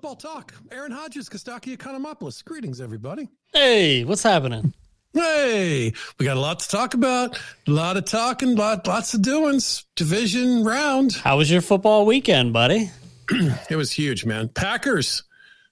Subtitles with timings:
[0.00, 0.54] Football talk.
[0.72, 2.42] Aaron Hodges, Kostaki Economopoulos.
[2.42, 3.28] Greetings, everybody.
[3.52, 4.72] Hey, what's happening?
[5.12, 7.38] Hey, we got a lot to talk about.
[7.68, 9.84] A lot of talking, lot, lots of doings.
[9.96, 11.12] Division round.
[11.12, 12.90] How was your football weekend, buddy?
[13.68, 14.48] It was huge, man.
[14.48, 15.22] Packers.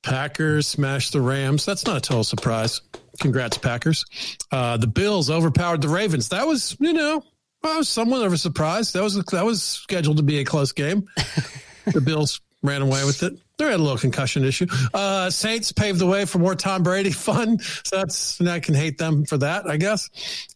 [0.02, 1.64] Packers smashed the Rams.
[1.64, 2.83] That's not a total surprise.
[3.20, 4.05] Congrats, Packers.
[4.52, 6.28] Uh, the Bills overpowered the Ravens.
[6.28, 7.24] That was, you know,
[7.62, 8.92] that was somewhat of a surprise.
[8.92, 11.08] That was that was scheduled to be a close game.
[11.86, 13.33] the Bills ran away with it.
[13.58, 14.66] They had a little concussion issue.
[14.94, 17.58] Uh, Saints paved the way for more Tom Brady fun.
[17.58, 20.08] So that's, and I can hate them for that, I guess.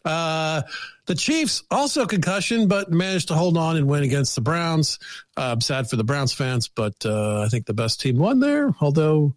[0.05, 0.61] Uh,
[1.05, 4.99] the Chiefs also concussion, but managed to hold on and win against the Browns.
[5.35, 8.73] Uh, sad for the Browns fans, but uh, I think the best team won there.
[8.79, 9.35] Although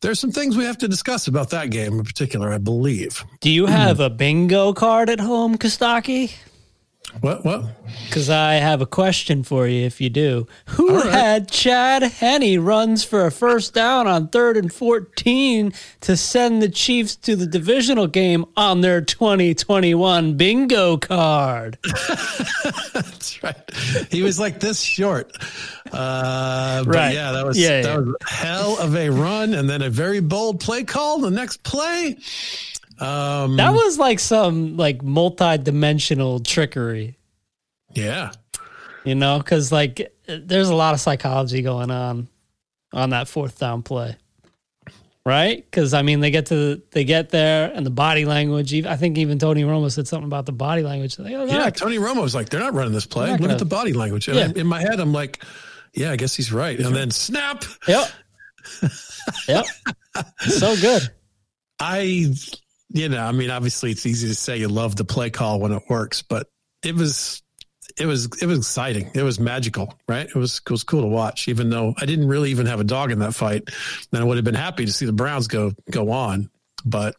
[0.00, 3.24] there's some things we have to discuss about that game in particular, I believe.
[3.40, 6.32] Do you have a bingo card at home, Kostaki?
[7.20, 7.44] What?
[7.44, 7.64] What?
[8.06, 10.46] Because I have a question for you if you do.
[10.70, 11.12] Who right.
[11.12, 16.70] had Chad Henne runs for a first down on third and 14 to send the
[16.70, 21.78] Chiefs to the divisional game on their 2021 bingo card?
[22.94, 23.56] That's right.
[24.10, 25.32] He was like this short.
[25.92, 27.14] Uh, Right.
[27.14, 27.96] Yeah, that was Yeah, that yeah.
[27.98, 31.18] was hell of a run, and then a very bold play call.
[31.18, 32.16] The next play.
[33.02, 37.16] Um, That was like some like multi-dimensional trickery.
[37.94, 38.30] yeah.
[39.04, 42.28] you know because like there's a lot of psychology going on
[42.92, 44.16] on that fourth down play
[45.26, 48.90] right because i mean they get to they get there and the body language even-
[48.90, 51.76] i think even tony romo said something about the body language Like, oh, Yeah, not-
[51.76, 53.30] Tony Romo was like, they're not running this play.
[53.30, 54.28] Look gonna- at the body language.
[54.28, 54.60] And Yeah.
[54.60, 55.42] in my head, I'm like,
[55.94, 56.78] yeah, I guess he's right.
[56.78, 57.64] And then snap.
[57.88, 58.08] yep
[59.48, 59.64] yep
[60.40, 61.02] so good
[61.80, 62.32] I,
[62.92, 65.72] you know, I mean, obviously it's easy to say you love the play call when
[65.72, 66.48] it works, but
[66.82, 67.42] it was,
[67.98, 69.10] it was, it was exciting.
[69.14, 70.26] It was magical, right?
[70.26, 72.84] It was, it was cool to watch, even though I didn't really even have a
[72.84, 73.68] dog in that fight.
[74.10, 76.50] Then I would have been happy to see the Browns go, go on,
[76.84, 77.16] but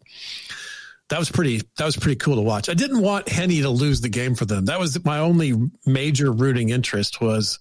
[1.09, 2.69] that was pretty, that was pretty cool to watch.
[2.69, 4.65] I didn't want Henne to lose the game for them.
[4.65, 5.53] That was my only
[5.85, 7.59] major rooting interest was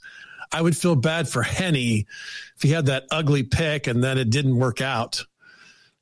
[0.53, 4.31] I would feel bad for Henne if he had that ugly pick and then it
[4.31, 5.25] didn't work out.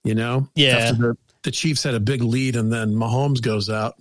[0.03, 0.77] You know, Yeah.
[0.77, 3.95] After the, the Chiefs had a big lead and then Mahomes goes out.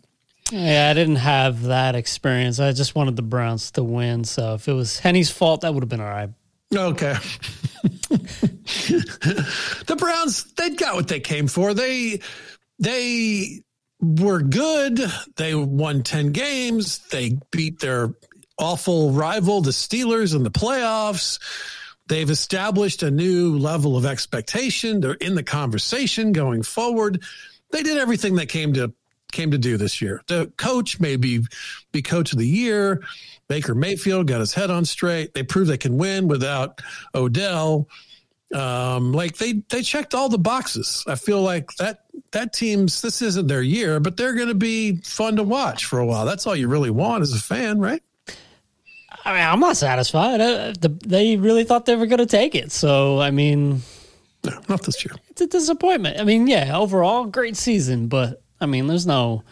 [0.52, 4.68] yeah i didn't have that experience i just wanted the browns to win so if
[4.68, 6.30] it was henne's fault that would have been all right
[6.76, 7.16] Okay.
[8.10, 11.74] the Browns, they got what they came for.
[11.74, 12.20] They
[12.78, 13.64] they
[14.00, 15.02] were good.
[15.36, 17.00] They won 10 games.
[17.10, 18.14] They beat their
[18.58, 21.40] awful rival, the Steelers, in the playoffs.
[22.10, 25.00] They've established a new level of expectation.
[25.00, 27.24] They're in the conversation going forward.
[27.72, 28.94] They did everything they came to
[29.32, 30.24] came to do this year.
[30.28, 31.46] The coach may be,
[31.92, 33.04] be coach of the year.
[33.48, 35.36] Baker Mayfield got his head on straight.
[35.36, 36.82] They proved they can win without
[37.14, 37.88] Odell.
[38.54, 41.04] Um, like they they checked all the boxes.
[41.08, 44.96] I feel like that that team's this isn't their year, but they're going to be
[44.98, 46.26] fun to watch for a while.
[46.26, 48.02] That's all you really want as a fan, right?
[49.26, 52.56] I mean i'm not satisfied uh, the, they really thought they were going to take
[52.56, 53.82] it so i mean
[54.44, 55.14] No, not this year.
[55.30, 56.18] it's a disappointment.
[56.18, 59.44] I mean, yeah, overall great season, but I mean, there's no,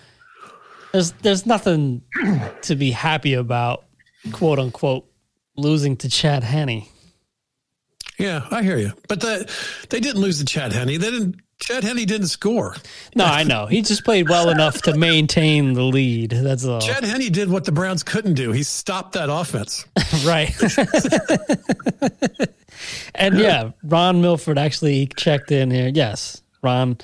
[0.94, 2.04] there's there's nothing
[2.62, 3.84] to be happy about,
[4.32, 5.06] quote unquote,
[5.58, 6.86] losing to Chad Henne.
[8.18, 8.94] Yeah, I hear you.
[9.10, 9.52] But the,
[9.90, 10.88] they didn't lose to Chad Henne.
[10.88, 11.36] They didn't.
[11.60, 12.76] Chad Henne didn't score.
[13.16, 16.30] No, I know he just played well enough to maintain the lead.
[16.30, 18.52] That's all, Chad Henne did what the Browns couldn't do.
[18.52, 19.86] He stopped that offense.
[20.26, 20.56] right?
[23.16, 25.92] and yeah, Ron Milford actually checked in here.
[25.94, 26.98] Yes, Ron,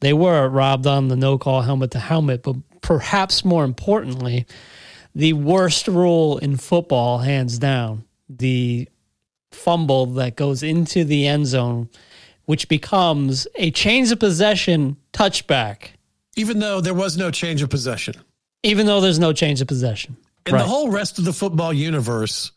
[0.00, 4.46] they were robbed on the no call helmet to helmet, but perhaps more importantly,
[5.14, 8.88] the worst rule in football, hands down, the
[9.50, 11.88] fumble that goes into the end zone,
[12.46, 15.88] which becomes a change of possession touchback,
[16.36, 18.14] Even though there was no change of possession.
[18.62, 20.16] even though there's no change of possession.
[20.46, 20.62] In Right.
[20.62, 22.50] the whole rest of the football universe,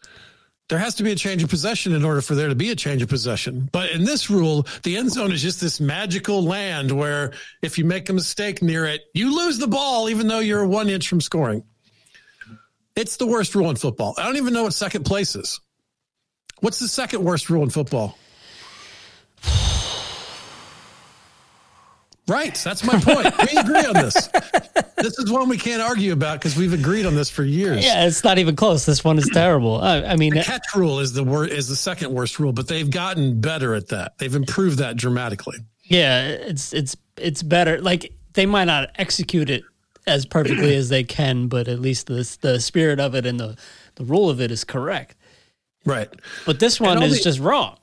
[0.69, 2.75] there has to be a change of possession in order for there to be a
[2.75, 3.69] change of possession.
[3.71, 7.31] But in this rule, the end zone is just this magical land where
[7.61, 10.89] if you make a mistake near it, you lose the ball, even though you're one
[10.89, 11.63] inch from scoring.
[12.97, 14.15] It's the worst rule in football.
[14.17, 15.59] I don't even know what second place is.
[16.59, 18.17] What's the second worst rule in football?
[22.27, 22.55] Right.
[22.55, 23.33] That's my point.
[23.51, 24.27] we agree on this.
[24.97, 27.85] This is one we can't argue about because we've agreed on this for years.
[27.85, 28.85] Yeah, it's not even close.
[28.85, 29.79] This one is terrible.
[29.79, 32.51] I, I mean, the uh, catch rule is the wor- is the second worst rule,
[32.51, 34.17] but they've gotten better at that.
[34.17, 35.59] They've improved that dramatically.
[35.83, 37.79] Yeah, it's it's it's better.
[37.79, 39.63] Like they might not execute it
[40.07, 43.55] as perfectly as they can, but at least the the spirit of it and the
[43.95, 45.15] the rule of it is correct.
[45.85, 46.09] Right.
[46.45, 47.77] But this one is the, just wrong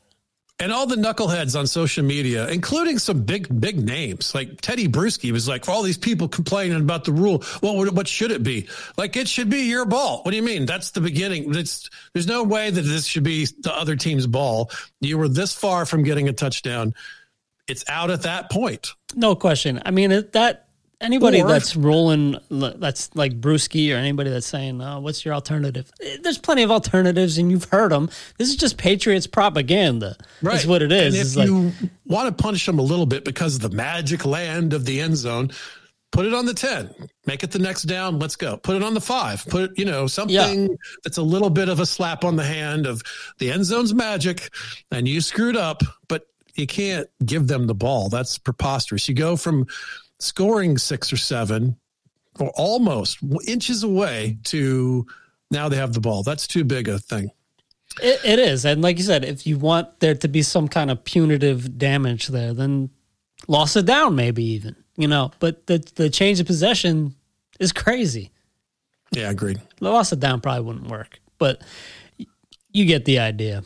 [0.60, 5.32] and all the knuckleheads on social media, including some big, big names like Tedy Bruschi
[5.32, 8.68] was like, all these people complaining about the rule, what what should it be?
[8.96, 10.22] Like, it should be your ball.
[10.22, 10.64] What do you mean?
[10.64, 11.54] That's the beginning.
[11.54, 14.70] It's, there's no way that this should be the other team's ball.
[15.00, 16.94] You were this far from getting a touchdown.
[17.66, 18.92] It's out at that point.
[19.16, 19.80] No question.
[19.84, 20.63] I mean, that
[21.04, 25.90] anybody or, that's rolling that's like Bruschi or anybody that's saying, oh, "What's your alternative?"
[26.02, 28.08] Eh, there's plenty of alternatives, and you've heard them.
[28.38, 30.16] This is just Patriots propaganda.
[30.42, 30.54] Right.
[30.54, 31.14] That's what it is.
[31.14, 33.76] And if it's you like, want to punish them a little bit because of the
[33.76, 35.50] magic land of the end zone,
[36.14, 36.94] put it on the 10
[37.26, 39.84] make it the next down let's go put it on the five put it you
[39.84, 40.34] know something
[40.70, 40.76] yeah.
[41.02, 43.02] that's a little bit of a slap on the hand of
[43.38, 44.50] the end zone's magic
[44.92, 49.36] and you screwed up but you can't give them the ball that's preposterous you go
[49.36, 49.66] from
[50.18, 51.76] scoring six or seven
[52.40, 55.06] or almost inches away to
[55.50, 56.22] now they have the ball.
[56.22, 57.30] That's too big a thing.
[58.02, 58.64] It, it is.
[58.64, 62.28] And like you said, if you want there to be some kind of punitive damage
[62.28, 62.90] there, then
[63.46, 67.14] loss it down, maybe even, you know, but the, the change of possession
[67.60, 68.32] is crazy.
[69.12, 69.60] Yeah, agreed.
[69.80, 71.62] Loss it down probably wouldn't work, but
[72.72, 73.62] you get the idea.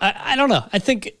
[0.00, 0.64] I, I don't know.
[0.72, 1.12] I think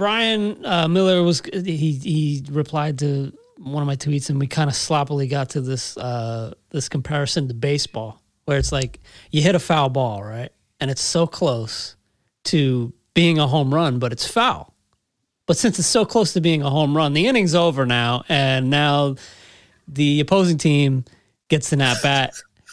[0.00, 4.70] Brian uh, Miller was he he replied to one of my tweets, and we kind
[4.70, 9.00] of sloppily got to this uh, this comparison to baseball, where it's like
[9.30, 10.48] you hit a foul ball, right,
[10.80, 11.96] and it's so close
[12.44, 14.74] to being a home run, but it's foul.
[15.44, 18.70] But since it's so close to being a home run, the inning's over now, and
[18.70, 19.16] now
[19.86, 21.04] the opposing team
[21.48, 22.32] gets an at bat,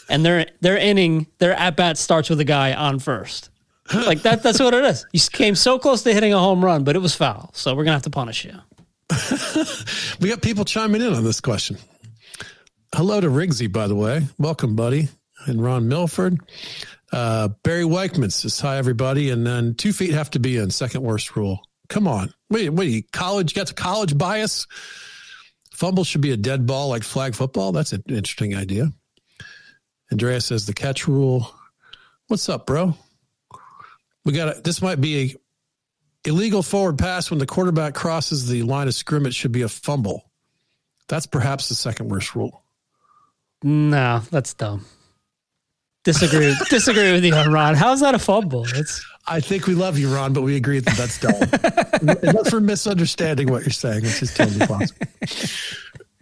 [0.10, 3.50] and their their inning, their at bat starts with a guy on first
[3.94, 5.06] like that that's what it is.
[5.14, 7.50] You came so close to hitting a home run, but it was foul.
[7.54, 8.54] So we're gonna have to punish you.
[10.20, 11.78] we got people chiming in on this question.
[12.94, 14.26] Hello to Rigsy, by the way.
[14.38, 15.10] Welcome, buddy.
[15.46, 16.40] And Ron Milford.
[17.12, 19.30] Uh, Barry Weichman says, Hi, everybody.
[19.30, 21.62] And then two feet have to be in, second worst rule.
[21.90, 22.34] Come on.
[22.50, 24.68] Wait, wait, college, got college bias?
[25.72, 27.72] Fumble should be a dead ball like flag football.
[27.72, 28.92] That's an interesting idea.
[30.12, 31.54] Andrea says the catch rule.
[32.28, 32.96] What's up, bro?
[34.28, 35.32] We got this might be
[36.26, 39.70] a illegal forward pass when the quarterback crosses the line of scrimmage should be a
[39.70, 40.30] fumble.
[41.08, 42.62] That's perhaps the second worst rule.
[43.64, 44.86] No, that's dumb.
[46.04, 46.54] Disagree.
[46.70, 47.76] disagree with you on Ron.
[47.76, 48.66] How's that a fumble?
[48.76, 49.04] It's.
[49.28, 52.34] I think we love you, Ron, but we agree that that's dumb.
[52.34, 55.08] Not for misunderstanding what you're saying, which is totally possible.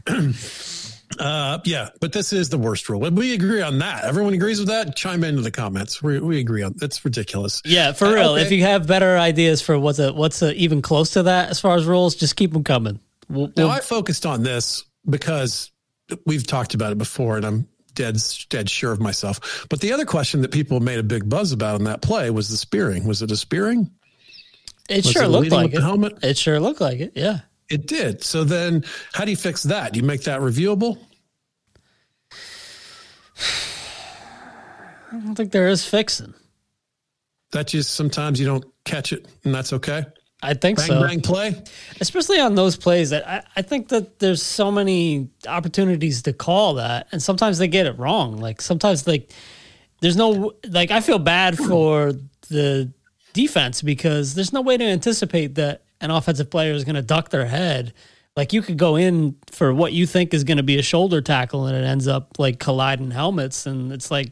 [1.20, 3.00] Uh, yeah, but this is the worst rule.
[3.00, 4.04] We agree on that.
[4.04, 4.96] Everyone agrees with that.
[4.96, 6.02] Chime into the comments.
[6.02, 6.74] We, we agree on.
[6.78, 7.62] that's ridiculous.
[7.66, 8.32] Yeah, for real.
[8.32, 8.42] Okay.
[8.42, 11.60] If you have better ideas for what's a what's a, even close to that as
[11.60, 13.00] far as rules, just keep them coming.
[13.30, 15.72] We'll, now we'll, I focused on this because
[16.26, 18.18] we've talked about it before, and I'm dead
[18.50, 19.66] dead sure of myself.
[19.70, 22.50] But the other question that people made a big buzz about in that play was
[22.50, 23.06] the spearing.
[23.08, 23.90] Was it a spearing?
[24.90, 25.82] It was sure it looked like it.
[25.82, 26.24] Helmet?
[26.24, 27.14] It sure looked like it.
[27.16, 27.40] Yeah.
[27.70, 28.24] It did.
[28.24, 29.94] So then, how do you fix that?
[29.94, 30.98] Do you make that reviewable?
[35.12, 36.34] I don't think there is fixing.
[37.52, 40.06] That just sometimes you don't catch it, and that's okay.
[40.44, 41.02] I think bang, so.
[41.02, 41.64] Bang play,
[42.02, 43.10] especially on those plays.
[43.10, 47.68] That I, I think that there's so many opportunities to call that, and sometimes they
[47.68, 48.38] get it wrong.
[48.38, 49.32] Like sometimes, like
[50.02, 52.14] there's no like I feel bad for
[52.50, 52.92] the
[53.34, 57.30] defense because there's no way to anticipate that an offensive player is going to duck
[57.30, 57.94] their head.
[58.36, 61.22] Like you could go in for what you think is going to be a shoulder
[61.22, 63.66] tackle and it ends up like colliding helmets.
[63.66, 64.32] And it's like,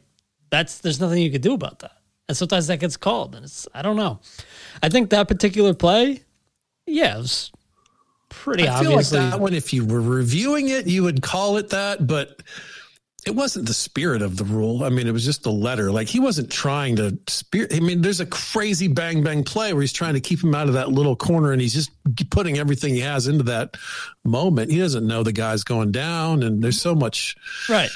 [0.50, 1.98] that's, there's nothing you could do about that.
[2.28, 3.36] And sometimes that gets called.
[3.36, 4.20] And it's, I don't know.
[4.82, 6.24] I think that particular play,
[6.86, 7.52] yeah, it was
[8.30, 9.18] pretty I obviously.
[9.18, 12.06] Feel like that one, if you were reviewing it, you would call it that.
[12.06, 12.42] But
[13.26, 14.84] it wasn't the spirit of the rule.
[14.84, 15.92] I mean, it was just the letter.
[15.92, 17.74] Like he wasn't trying to spirit.
[17.74, 20.68] I mean, there's a crazy bang bang play where he's trying to keep him out
[20.68, 21.92] of that little corner, and he's just
[22.30, 23.78] putting everything he has into that
[24.24, 24.72] moment.
[24.72, 27.36] He doesn't know the guy's going down, and there's so much.
[27.70, 27.90] Right.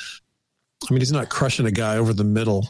[0.89, 2.67] I mean, he's not crushing a guy over the middle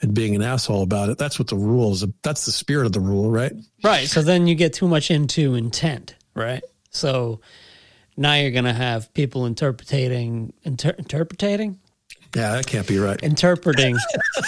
[0.00, 1.18] and being an asshole about it.
[1.18, 2.04] That's what the rule is.
[2.22, 3.52] That's the spirit of the rule, right?
[3.82, 4.06] Right.
[4.06, 6.62] So then you get too much into intent, right?
[6.90, 7.40] So
[8.18, 11.78] now you're going to have people interpreting, inter- interpreting,
[12.36, 13.22] Yeah, that can't be right.
[13.22, 13.96] interpreting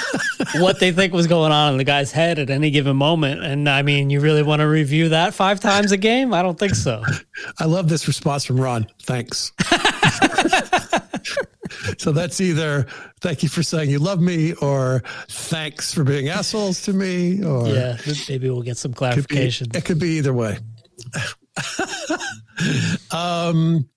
[0.56, 3.42] what they think was going on in the guy's head at any given moment.
[3.44, 6.34] And I mean, you really want to review that five times a game?
[6.34, 7.02] I don't think so.
[7.58, 8.86] I love this response from Ron.
[9.02, 9.52] Thanks.
[11.98, 12.86] so that's either
[13.20, 17.68] thank you for saying you love me or thanks for being assholes to me or
[17.68, 17.96] Yeah,
[18.28, 19.68] maybe we'll get some could be- clarification.
[19.74, 20.58] it could be either way.
[23.10, 23.88] um,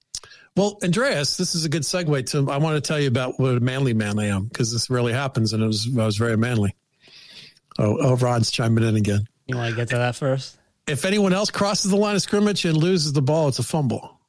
[0.55, 2.51] well, Andreas, this is a good segue to.
[2.51, 5.13] I want to tell you about what a manly man I am because this really
[5.13, 6.75] happens, and it was I was very manly.
[7.79, 9.25] Oh, oh, Ron's chiming in again.
[9.47, 10.57] You want to get to that first?
[10.87, 14.19] If anyone else crosses the line of scrimmage and loses the ball, it's a fumble.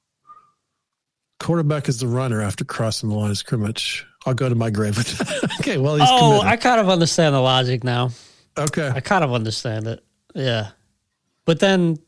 [1.40, 4.06] Quarterback is the runner after crossing the line of scrimmage.
[4.24, 5.56] I'll go to my grave with that.
[5.60, 6.46] okay, well, he's Oh, committed.
[6.48, 8.10] I kind of understand the logic now.
[8.56, 8.88] okay.
[8.88, 10.02] I kind of understand it.
[10.34, 10.68] Yeah.
[11.44, 11.98] But then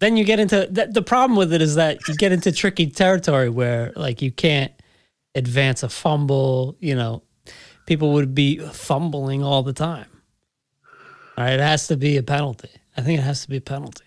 [0.00, 2.88] then you get into the, the problem with it is that you get into tricky
[2.88, 4.72] territory where like you can't
[5.34, 7.22] advance a fumble, you know.
[7.86, 10.06] People would be fumbling all the time.
[11.36, 12.70] All right, it has to be a penalty.
[12.96, 14.04] I think it has to be a penalty.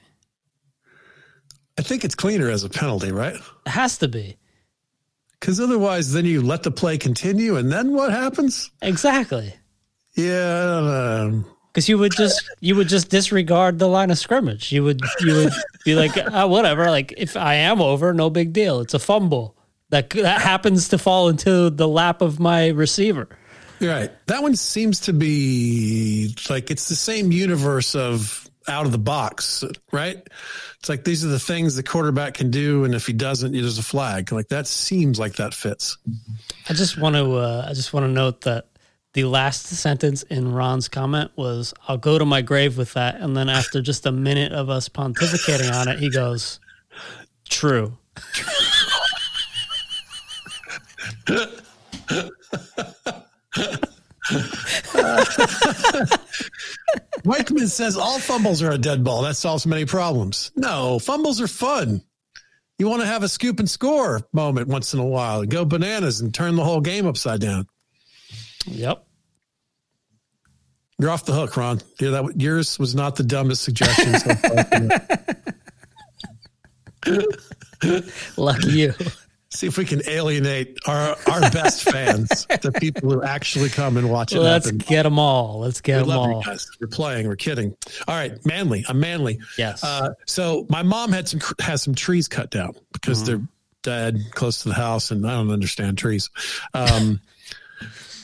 [1.78, 3.36] I think it's cleaner as a penalty, right?
[3.36, 4.38] It has to be.
[5.40, 8.72] Because otherwise, then you let the play continue, and then what happens?
[8.82, 9.54] Exactly.
[10.16, 11.53] Yeah, I don't know.
[11.74, 14.72] Because you would just you would just disregard the line of scrimmage.
[14.72, 15.54] You would you would
[15.84, 16.92] be like, ah, whatever.
[16.92, 18.80] Like if I am over, no big deal.
[18.80, 19.56] It's a fumble
[19.90, 23.28] that that happens to fall into the lap of my receiver.
[23.82, 24.12] Right.
[24.28, 29.64] That one seems to be like it's the same universe of out of the box,
[29.92, 30.26] right?
[30.80, 33.78] It's like these are the things the quarterback can do, and if he doesn't, there's
[33.78, 34.32] a flag.
[34.32, 35.98] Like that seems like that fits.
[36.70, 38.68] I just want to uh, I just want to note that
[39.14, 43.38] the last sentence in Ron's comment was, "I'll go to my grave with that," and
[43.38, 46.60] then after just a minute of us pontificating on it, he goes,
[47.48, 47.98] "True."
[57.24, 59.22] Weichman says all fumbles are a dead ball.
[59.22, 60.52] That solves many problems.
[60.56, 62.02] No, fumbles are fun.
[62.80, 66.20] You want to have a scoop and score moment once in a while, go bananas
[66.22, 67.68] and turn the whole game upside down.
[68.66, 69.06] Yep.
[71.00, 71.82] You're off the hook, Ron.
[72.00, 74.14] Yeah, that yours was not the dumbest suggestion.
[74.20, 75.24] So far.
[78.38, 78.94] Lucky you.
[79.50, 84.10] See if we can alienate our our best fans, the people who actually come and
[84.10, 84.40] watch it.
[84.40, 84.80] Let's happen.
[84.80, 85.60] get them all.
[85.60, 86.44] Let's get We them all.
[86.80, 87.28] We're playing.
[87.28, 87.76] We're kidding.
[88.08, 88.84] All right, manly.
[88.88, 89.40] I'm manly.
[89.58, 89.84] Yes.
[89.84, 93.42] Uh, so my mom had some has some trees cut down because they're
[93.84, 96.32] dead close to the house, and I don't understand trees.
[96.74, 97.20] Um,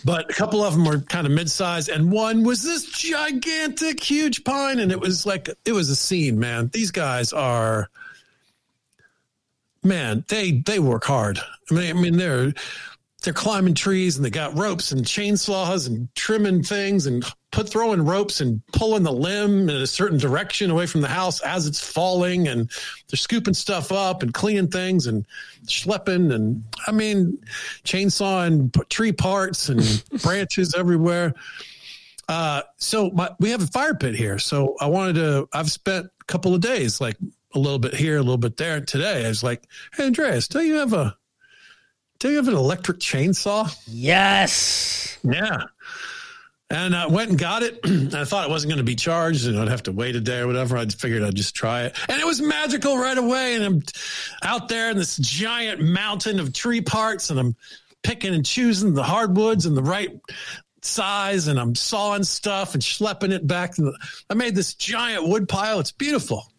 [0.04, 4.44] but a couple of them were kind of mid-sized, and one was this gigantic, huge
[4.44, 6.40] pine, and it was like it was a scene.
[6.40, 7.90] Man, these guys are.
[9.82, 11.40] Man, they they work hard.
[11.72, 12.54] I mean, I mean they're
[13.22, 18.06] they're climbing trees and they got ropes and chainsaws and trimming things and put throwing
[18.06, 21.86] ropes and pulling the limb in a certain direction away from the house as it's
[21.86, 22.70] falling and
[23.10, 25.26] they're scooping stuff up and cleaning things and
[25.66, 27.38] schlepping and I mean
[27.84, 31.34] chainsawing tree parts and branches everywhere.
[32.30, 34.40] Uh, so my, we have a fire pit here.
[34.40, 35.50] So I wanted to.
[35.52, 37.18] I've spent a couple of days, like
[37.56, 38.80] a little bit here, a little bit there.
[38.82, 41.18] Today, I was like, "Hey, Andreas, do you have a
[42.20, 45.18] do you have an electric chainsaw?" yes.
[45.24, 45.64] Yeah.
[46.72, 47.80] And I went and got it.
[47.84, 50.22] and I thought it wasn't going to be charged and I'd have to wait a
[50.22, 50.78] day or whatever.
[50.78, 51.98] I figured I'd just try it.
[52.08, 53.56] And it was magical right away.
[53.56, 53.84] And I'm
[54.44, 57.56] out there in this giant mountain of tree parts and I'm
[58.04, 60.12] picking and choosing the hardwoods and the right
[60.84, 63.74] size and I'm sawing stuff and schlepping it back.
[64.30, 65.80] I made this giant wood pile.
[65.80, 66.52] It's beautiful.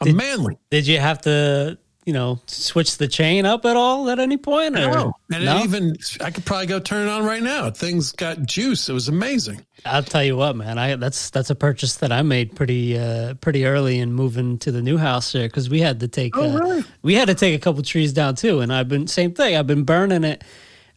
[0.00, 0.56] I'm manly.
[0.70, 4.74] Did you have to, you know, switch the chain up at all at any point?
[4.78, 4.80] Or?
[4.80, 5.12] No.
[5.30, 5.62] And No?
[5.62, 7.70] even, I could probably go turn it on right now.
[7.70, 8.88] Things got juice.
[8.88, 9.60] It was amazing.
[9.84, 10.78] I'll tell you what, man.
[10.78, 14.72] I that's that's a purchase that I made pretty uh pretty early in moving to
[14.72, 16.84] the new house here because we had to take Oh, uh, really?
[17.02, 19.54] we had to take a couple trees down too, and I've been same thing.
[19.54, 20.42] I've been burning it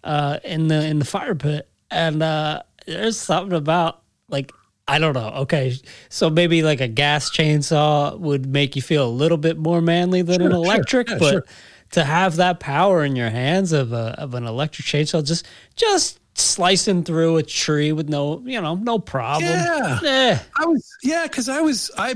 [0.06, 4.54] uh in the in the fire pit, and uh there's something about like
[4.96, 5.30] I don't know.
[5.44, 5.76] Okay,
[6.10, 10.22] so maybe like a gas chainsaw would make you feel a little bit more manly
[10.22, 10.66] than an Sure, sure.
[10.66, 11.46] electric, Yeah, but sure.
[11.92, 16.18] to have that power in your hands of a of an electric chainsaw, just just
[16.34, 19.44] slicing through a tree with no you know no problem.
[19.52, 20.00] Yeah.
[20.04, 22.16] Eh, I was yeah, because I was I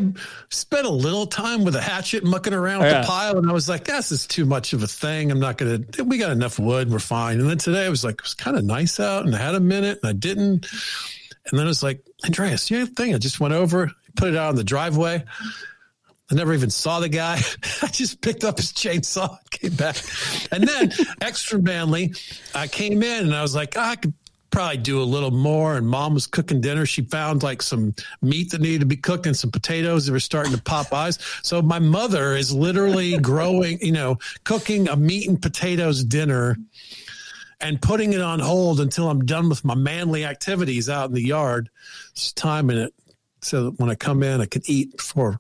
[0.49, 3.01] spent a little time with a hatchet mucking around with Yeah.
[3.01, 5.31] the pile, and I was like, "This is too much of a thing.
[5.31, 5.79] I'm not gonna.
[6.05, 6.89] We got enough wood.
[6.91, 9.35] We're fine." And then today I was like, it was kind of nice out, and
[9.35, 10.65] I had a minute, and I didn't.
[11.47, 13.13] And then it was like, Andreas, you thing.
[13.13, 15.23] I just went over, put it out on the driveway,
[16.31, 17.39] I never even saw the guy.
[17.83, 19.97] I just picked up his chainsaw, came back,
[20.51, 20.91] and then
[21.21, 22.13] extra manly,
[22.53, 24.13] I came in and I was like, oh, I could
[24.49, 25.75] probably do a little more.
[25.75, 26.85] And mom was cooking dinner.
[26.85, 30.19] She found like some meat that needed to be cooked and some potatoes that were
[30.19, 31.19] starting to pop eyes.
[31.43, 36.57] So my mother is literally growing, you know, cooking a meat and potatoes dinner
[37.61, 41.21] and putting it on hold until I'm done with my manly activities out in the
[41.21, 41.69] yard.
[42.13, 42.93] Just timing it
[43.41, 45.39] so that when I come in, I can eat before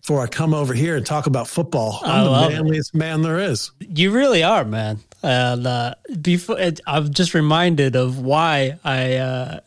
[0.00, 1.98] before I come over here and talk about football.
[2.04, 2.98] I'm the manliest it.
[2.98, 3.72] man there is.
[3.80, 5.00] You really are, man.
[5.20, 9.60] And uh, before I'm just reminded of why I uh,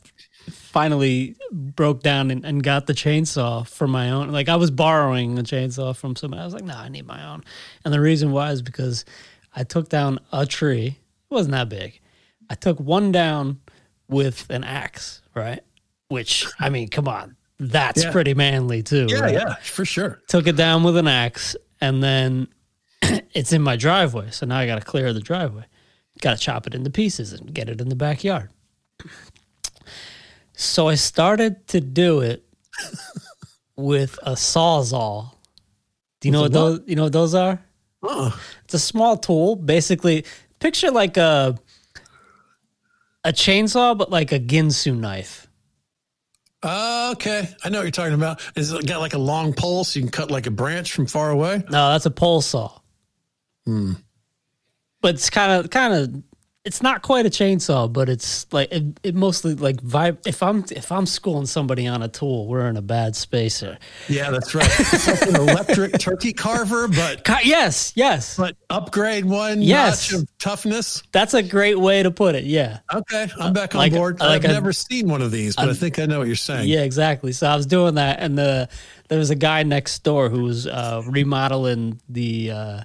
[0.50, 4.31] finally broke down and, and, got the chainsaw for my own.
[4.31, 6.41] Like I was borrowing a chainsaw from somebody.
[6.41, 7.43] I was like, no, I need my own.
[7.83, 9.03] And the reason why is because
[9.55, 11.00] I took down a tree.
[11.29, 12.00] It wasn't that big.
[12.50, 13.59] I took one down
[14.07, 15.62] with an axe, right?
[16.07, 18.12] Which I mean, come on, that's yeah.
[18.12, 19.07] pretty manly too.
[19.09, 19.33] Yeah, right?
[19.33, 20.19] yeah, for sure.
[20.27, 22.48] Took it down with an axe, and then
[23.01, 24.31] it's in my driveway.
[24.31, 25.65] So now I got to clear the driveway.
[26.21, 28.50] Got to chop it into pieces and get it in the backyard.
[30.53, 32.43] So I started to do it
[33.77, 35.31] with a sawzall.
[36.19, 36.81] Do you know what, what those?
[36.88, 37.62] You know what those are?
[38.03, 38.31] Uh-uh.
[38.65, 39.55] It's a small tool.
[39.55, 40.25] Basically,
[40.59, 41.57] picture like a
[43.23, 45.47] a chainsaw, but like a Ginsu knife.
[46.61, 48.41] Uh, okay, I know what you're talking about.
[48.55, 51.05] Is it got like a long pole so you can cut like a branch from
[51.05, 51.63] far away?
[51.69, 52.77] No, that's a pole saw.
[53.65, 53.93] Hmm.
[55.01, 56.23] But it's kind of kind of
[56.69, 60.19] it's not quite a chainsaw, but it's like it, it, mostly like vibe.
[60.27, 63.79] If I'm if I'm schooling somebody on a tool, we're in a bad space here.
[64.07, 64.69] Yeah, that's right.
[64.79, 70.11] It's like an electric turkey carver, but yes, yes, but upgrade one yes.
[70.11, 71.01] notch of toughness.
[71.11, 72.43] That's a great way to put it.
[72.43, 72.81] Yeah.
[72.93, 74.19] Okay, I'm back on like, board.
[74.19, 76.27] Like I've a, never seen one of these, but a, I think I know what
[76.27, 76.69] you're saying.
[76.69, 77.31] Yeah, exactly.
[77.31, 78.69] So I was doing that, and the
[79.07, 82.51] there was a guy next door who was uh, remodeling the.
[82.51, 82.81] Uh,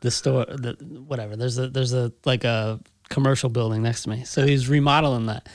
[0.00, 0.74] the store the
[1.06, 4.24] whatever there's a there's a like a commercial building next to me.
[4.24, 5.48] So he's remodeling that.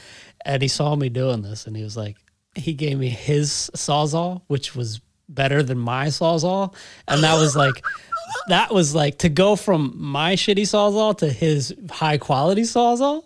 [0.45, 2.17] And he saw me doing this and he was like,
[2.55, 6.73] he gave me his sawzall, which was better than my sawzall.
[7.07, 7.83] And that was like,
[8.47, 13.23] that was like to go from my shitty sawzall to his high quality sawzall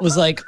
[0.00, 0.42] was like,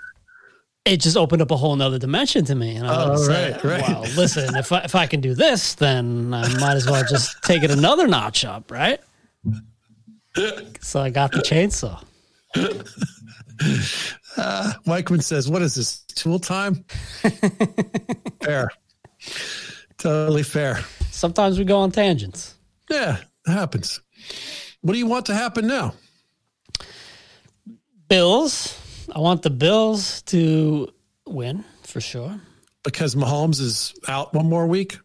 [0.85, 2.77] it just opened up a whole nother dimension to me.
[2.77, 3.89] And I was oh, like, right, right.
[3.89, 7.37] well, listen, if I, if I can do this, then I might as well just
[7.43, 9.01] take it another notch up, right?
[10.81, 12.03] So I got the chainsaw
[12.57, 12.83] uh,
[14.87, 16.85] Mikeman says, "What is this tool time?"
[18.43, 18.71] fair,
[19.99, 20.81] totally fair.
[21.11, 22.55] Sometimes we go on tangents.
[22.91, 24.01] Yeah, it happens.
[24.81, 25.95] What do you want to happen now?
[28.09, 28.79] Bills.
[29.15, 30.89] I want the Bills to
[31.27, 32.41] win for sure.
[32.85, 34.99] Because Mahomes is out one more week.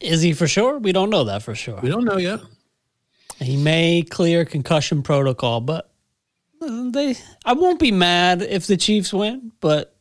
[0.00, 0.78] Is he for sure?
[0.78, 1.80] We don't know that for sure.
[1.80, 2.40] We don't know yet.
[3.38, 5.87] He may clear concussion protocol, but
[6.60, 9.94] they I won't be mad if the Chiefs win, but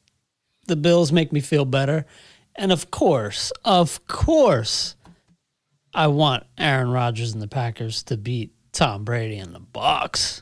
[0.67, 2.05] the Bills make me feel better.
[2.55, 4.95] And of course, of course,
[5.93, 10.41] I want Aaron Rodgers and the Packers to beat Tom Brady and the Bucs.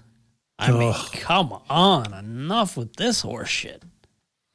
[0.58, 3.82] I mean, come on, enough with this horseshit.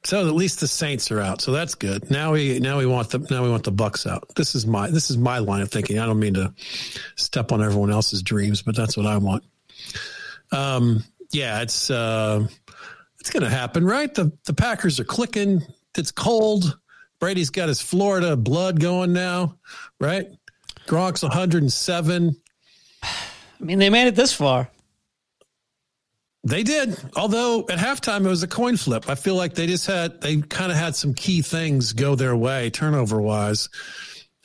[0.03, 2.09] So at least the Saints are out, so that's good.
[2.09, 4.23] Now we now we want the now we want the Bucs out.
[4.35, 5.99] This is my this is my line of thinking.
[5.99, 6.53] I don't mean to
[7.17, 9.43] step on everyone else's dreams, but that's what I want.
[10.51, 12.45] Um, yeah, it's uh,
[13.19, 14.13] it's going to happen, right?
[14.13, 15.61] The the Packers are clicking.
[15.97, 16.77] It's cold.
[17.19, 19.57] Brady's got his Florida blood going now,
[19.99, 20.27] right?
[20.87, 22.35] Gronk's 107.
[23.03, 23.07] I
[23.59, 24.71] mean, they made it this far.
[26.43, 26.97] They did.
[27.15, 29.07] Although at halftime it was a coin flip.
[29.07, 32.35] I feel like they just had they kind of had some key things go their
[32.35, 33.69] way turnover wise.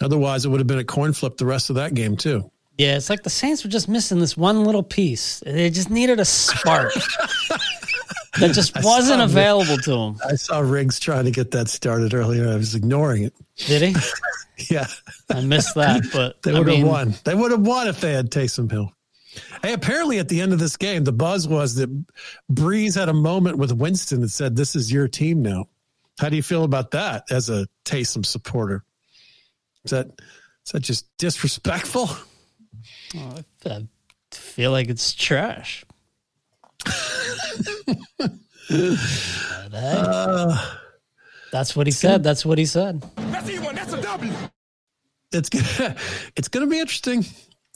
[0.01, 2.51] Otherwise, it would have been a coin flip the rest of that game too.
[2.79, 5.41] Yeah, it's like the Saints were just missing this one little piece.
[5.41, 6.93] They just needed a spark
[8.39, 10.19] that just wasn't available to them.
[10.29, 12.49] I saw Riggs trying to get that started earlier.
[12.49, 13.35] I was ignoring it.
[13.57, 13.97] Did he?
[14.71, 14.87] yeah,
[15.31, 16.03] I missed that.
[16.13, 17.15] But they would have won.
[17.25, 18.93] They would have won if they had Taysom Hill.
[19.63, 21.91] Hey, apparently at the end of this game, the buzz was that
[22.53, 25.67] Brees had a moment with Winston and said, "This is your team now."
[26.19, 28.85] How do you feel about that as a Taysom supporter?
[29.85, 30.09] Is that
[30.67, 32.11] is that just disrespectful?
[33.17, 33.87] Oh, I
[34.31, 35.85] feel like it's trash.
[39.73, 40.77] uh,
[41.53, 42.23] that's what he said.
[42.23, 43.03] That's what he said.
[43.17, 43.75] That's one.
[43.75, 44.33] That's a W.
[45.33, 45.51] It's
[46.37, 47.25] it's going to be interesting.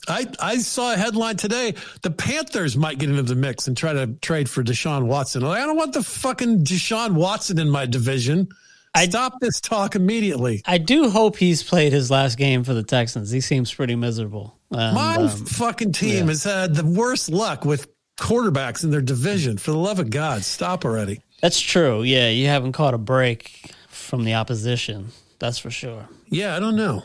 [0.07, 1.75] I, I saw a headline today.
[2.01, 5.43] The Panthers might get into the mix and try to trade for Deshaun Watson.
[5.43, 8.49] I don't want the fucking Deshaun Watson in my division.
[8.95, 10.63] I, Stop this talk immediately.
[10.65, 13.31] I do hope he's played his last game for the Texans.
[13.31, 14.57] He seems pretty miserable.
[14.71, 16.31] And, My um, fucking team yeah.
[16.31, 19.57] has had the worst luck with quarterbacks in their division.
[19.57, 21.21] For the love of God, stop already.
[21.41, 22.03] That's true.
[22.03, 25.07] Yeah, you haven't caught a break from the opposition.
[25.39, 26.07] That's for sure.
[26.27, 27.03] Yeah, I don't know.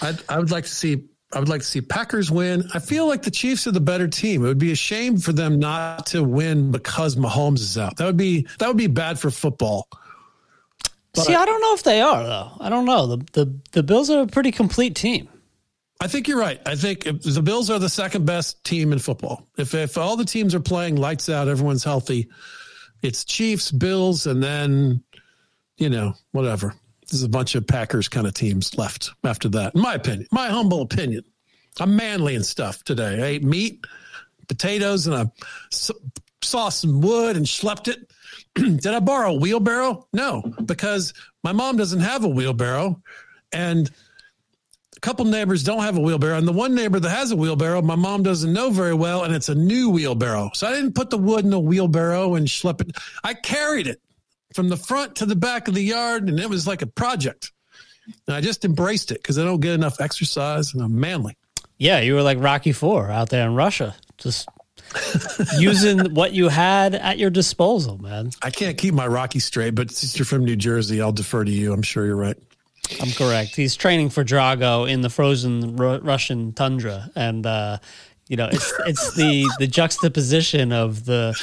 [0.00, 2.64] I I would like to see I would like to see Packers win.
[2.74, 4.44] I feel like the Chiefs are the better team.
[4.44, 7.96] It would be a shame for them not to win because Mahomes is out.
[7.98, 9.86] That would be that would be bad for football.
[11.12, 12.50] But see, I don't know if they are though.
[12.60, 13.06] I don't know.
[13.06, 15.28] The the the Bills are a pretty complete team.
[16.00, 16.60] I think you're right.
[16.64, 19.46] I think the Bills are the second best team in football.
[19.58, 22.28] If if all the teams are playing lights out, everyone's healthy.
[23.02, 25.02] It's Chiefs, Bills, and then
[25.76, 26.74] you know whatever.
[27.10, 29.74] There's a bunch of Packers kind of teams left after that.
[29.74, 31.24] In my opinion, my humble opinion.
[31.78, 33.22] I'm manly and stuff today.
[33.22, 33.84] I ate meat,
[34.48, 35.26] potatoes, and I
[35.70, 38.10] saw some wood and schlepped it.
[38.54, 40.06] Did I borrow a wheelbarrow?
[40.12, 41.12] No, because
[41.44, 43.00] my mom doesn't have a wheelbarrow,
[43.52, 43.90] and
[44.96, 47.80] a couple neighbors don't have a wheelbarrow, and the one neighbor that has a wheelbarrow,
[47.80, 50.50] my mom doesn't know very well, and it's a new wheelbarrow.
[50.54, 52.96] So I didn't put the wood in the wheelbarrow and schlep it.
[53.22, 54.00] I carried it
[54.54, 57.52] from the front to the back of the yard, and it was like a project.
[58.26, 61.36] And I just embraced it because I don't get enough exercise, and I'm manly.
[61.78, 64.48] Yeah, you were like Rocky Four out there in Russia, just
[65.58, 68.30] using what you had at your disposal, man.
[68.42, 71.50] I can't keep my Rocky straight, but since you're from New Jersey, I'll defer to
[71.50, 71.72] you.
[71.72, 72.36] I'm sure you're right.
[73.00, 73.56] I'm correct.
[73.56, 77.78] He's training for Drago in the frozen Russian tundra, and uh,
[78.30, 81.34] you know, it's it's the the juxtaposition of the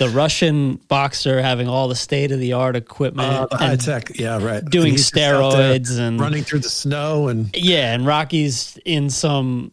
[0.00, 4.42] the Russian boxer having all the state of the art equipment, uh, high tech, yeah,
[4.42, 9.70] right, doing steroids and running through the snow, and yeah, and Rocky's in some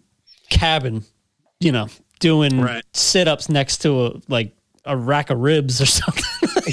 [0.51, 1.03] cabin,
[1.59, 1.87] you know,
[2.19, 2.83] doing right.
[2.93, 4.53] sit ups next to a like
[4.85, 6.23] a rack of ribs or something.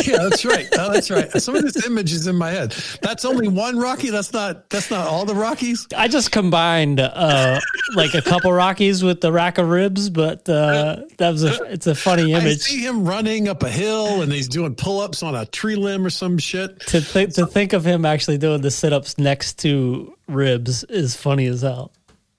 [0.04, 0.66] yeah, that's right.
[0.78, 1.30] Oh, that's right.
[1.40, 2.72] Some of this image is in my head.
[3.02, 4.10] That's only one Rocky.
[4.10, 4.68] That's not.
[4.70, 5.86] That's not all the Rockies.
[5.96, 7.60] I just combined uh,
[7.94, 11.62] like a couple Rockies with the rack of ribs, but uh, that was a.
[11.64, 12.44] It's a funny image.
[12.44, 15.76] I see him running up a hill and he's doing pull ups on a tree
[15.76, 16.80] limb or some shit.
[16.88, 21.16] To think to think of him actually doing the sit ups next to ribs is
[21.16, 21.92] funny as hell.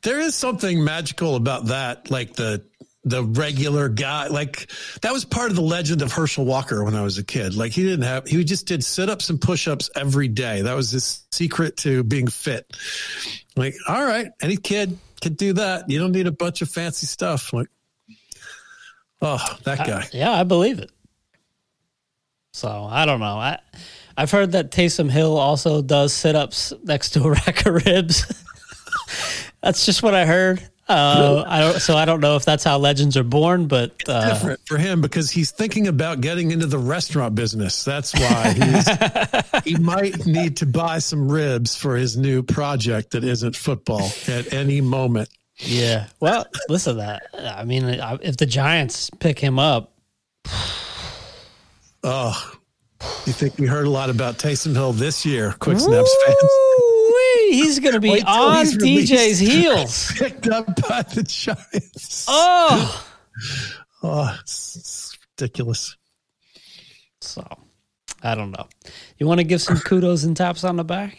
[0.03, 2.63] There is something magical about that, like the
[3.10, 4.28] the regular guy.
[4.28, 4.70] Like
[5.02, 7.56] that was part of the legend of Herschel Walker when I was a kid.
[7.56, 10.62] Like he didn't have, he just did sit ups and push ups every day.
[10.62, 12.65] That was his secret to being fit.
[13.56, 15.89] Like, all right, any kid can do that.
[15.89, 17.54] You don't need a bunch of fancy stuff.
[17.54, 17.70] Like,
[19.22, 20.02] oh, that guy.
[20.02, 20.91] I, yeah, I believe it.
[22.54, 23.38] So I don't know.
[23.38, 23.60] I,
[24.15, 28.43] I've heard that Taysom Hill also does sit ups next to a rack of ribs.
[29.62, 30.67] That's just what I heard.
[30.89, 34.34] Uh, I don't, so I don't know if that's how legends are born, but uh,
[34.34, 37.84] different for him because he's thinking about getting into the restaurant business.
[37.84, 38.54] That's why
[39.65, 44.54] he might need to buy some ribs for his new project that isn't football at
[44.54, 45.30] any moment.
[45.58, 46.08] Yeah.
[46.21, 47.23] Well, listen to that.
[47.58, 47.84] I mean,
[48.21, 49.91] if the Giants pick him up,
[52.04, 52.54] oh,
[53.26, 55.54] you think we heard a lot about Taysom Hill this year?
[55.60, 56.52] Quick snaps fans
[57.50, 60.12] he's going to be on DJ's heels.
[60.18, 62.26] Picked up by the Giants.
[62.28, 63.08] Oh,
[64.04, 65.96] oh, it's, it's ridiculous.
[67.22, 67.46] So,
[68.24, 68.68] I don't know.
[69.18, 71.18] You want to give some kudos and taps on the back?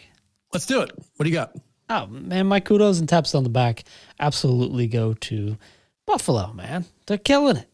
[0.53, 0.91] Let's do it.
[1.15, 1.55] What do you got?
[1.89, 3.83] Oh man, my kudos and taps on the back
[4.19, 5.57] absolutely go to
[6.05, 6.53] Buffalo.
[6.53, 7.68] Man, they're killing it.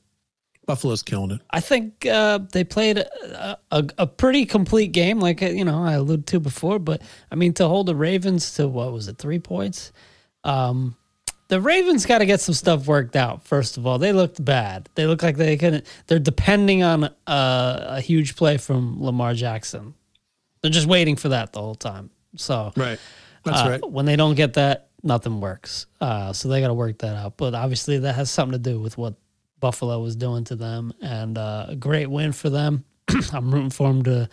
[0.65, 1.41] Buffalo's killing it.
[1.51, 5.83] I think uh, they played a, a, a, pretty complete game, like uh, you know
[5.83, 6.79] I alluded to before.
[6.79, 7.01] But
[7.31, 9.91] I mean, to hold the Ravens to what was it, three points?
[10.43, 10.95] Um,
[11.47, 13.43] the Ravens got to get some stuff worked out.
[13.43, 14.89] First of all, they looked bad.
[14.95, 15.85] They look like they couldn't.
[16.07, 19.93] They're depending on a, a huge play from Lamar Jackson.
[20.61, 22.09] They're just waiting for that the whole time.
[22.35, 22.99] So right,
[23.43, 23.91] that's uh, right.
[23.91, 25.85] When they don't get that, nothing works.
[26.01, 27.37] Uh, so they got to work that out.
[27.37, 29.13] But obviously, that has something to do with what
[29.59, 32.85] Buffalo was doing to them, and uh, a great win for them.
[33.33, 34.29] I'm rooting for them to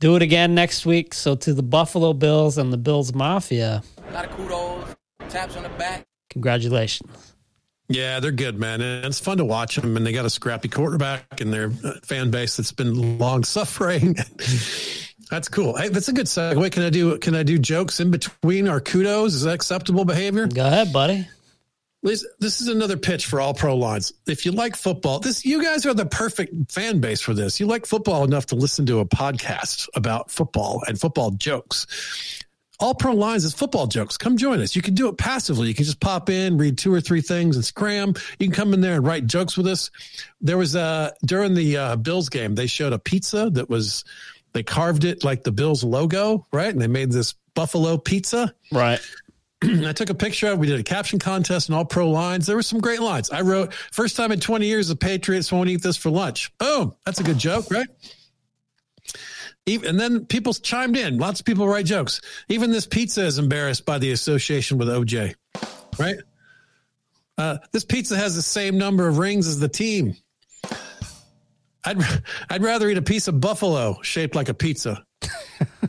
[0.00, 1.14] do it again next week.
[1.14, 4.96] So to the Buffalo Bills and the Bills Mafia, a lot of kudos,
[5.28, 6.06] taps on the back.
[6.30, 7.34] Congratulations.
[7.88, 8.82] Yeah, they're good, man.
[8.82, 9.96] And it's fun to watch them.
[9.96, 14.14] And they got a scrappy quarterback and their uh, fan base that's been long suffering.
[15.30, 15.76] that's cool.
[15.76, 16.70] Hey, that's a good segue.
[16.70, 19.34] Can I do can I do jokes in between our kudos?
[19.34, 20.46] Is that acceptable behavior?
[20.46, 21.26] Go ahead, buddy.
[22.02, 24.12] This, this is another pitch for all pro lines.
[24.26, 27.58] If you like football, this you guys are the perfect fan base for this.
[27.58, 31.86] You like football enough to listen to a podcast about football and football jokes.
[32.80, 34.16] All pro lines is football jokes.
[34.16, 34.76] Come join us.
[34.76, 35.66] You can do it passively.
[35.66, 38.14] You can just pop in, read two or three things, and scram.
[38.38, 39.90] You can come in there and write jokes with us.
[40.40, 44.04] There was a during the uh, Bills game, they showed a pizza that was
[44.52, 46.72] they carved it like the Bills logo, right?
[46.72, 48.54] And they made this buffalo pizza.
[48.70, 49.00] Right.
[49.62, 50.58] I took a picture of.
[50.58, 52.46] We did a caption contest and all pro lines.
[52.46, 53.30] There were some great lines.
[53.30, 56.56] I wrote, first time in 20 years the Patriots won't eat this for lunch.
[56.58, 56.94] Boom.
[57.04, 57.88] That's a good joke, right?
[59.66, 61.18] Even, and then people chimed in.
[61.18, 62.20] Lots of people write jokes.
[62.48, 65.34] Even this pizza is embarrassed by the association with OJ,
[65.98, 66.16] right?
[67.36, 70.14] Uh, this pizza has the same number of rings as the team.
[71.84, 72.02] I'd
[72.50, 75.04] I'd rather eat a piece of buffalo shaped like a pizza.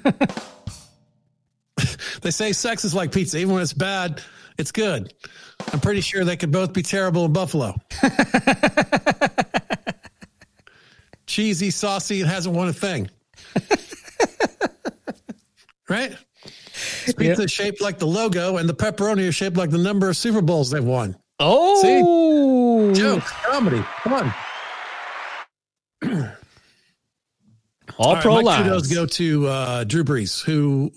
[2.21, 3.37] they say sex is like pizza.
[3.37, 4.21] Even when it's bad,
[4.57, 5.13] it's good.
[5.73, 7.75] I'm pretty sure they could both be terrible in buffalo.
[11.27, 13.09] Cheesy, saucy, it hasn't won a thing.
[15.89, 16.15] right?
[17.17, 20.17] Pizza is shaped like the logo, and the pepperoni is shaped like the number of
[20.17, 21.15] Super Bowls they've won.
[21.39, 24.33] Oh, Jokes, comedy, Come fun.
[27.97, 28.63] all, right, pro my lines.
[28.63, 30.91] kudos go to uh, Drew Brees, who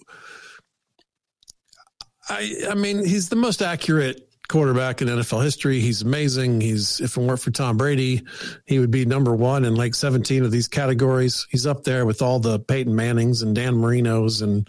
[2.29, 5.81] I I mean he's the most accurate quarterback in NFL history.
[5.81, 6.61] He's amazing.
[6.61, 8.23] He's if it weren't for Tom Brady,
[8.67, 11.47] he would be number one in like 17 of these categories.
[11.51, 14.69] He's up there with all the Peyton Mannings and Dan Marinos and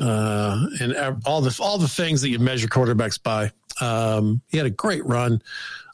[0.00, 3.52] uh, and all the all the things that you measure quarterbacks by.
[3.80, 5.42] Um, he had a great run.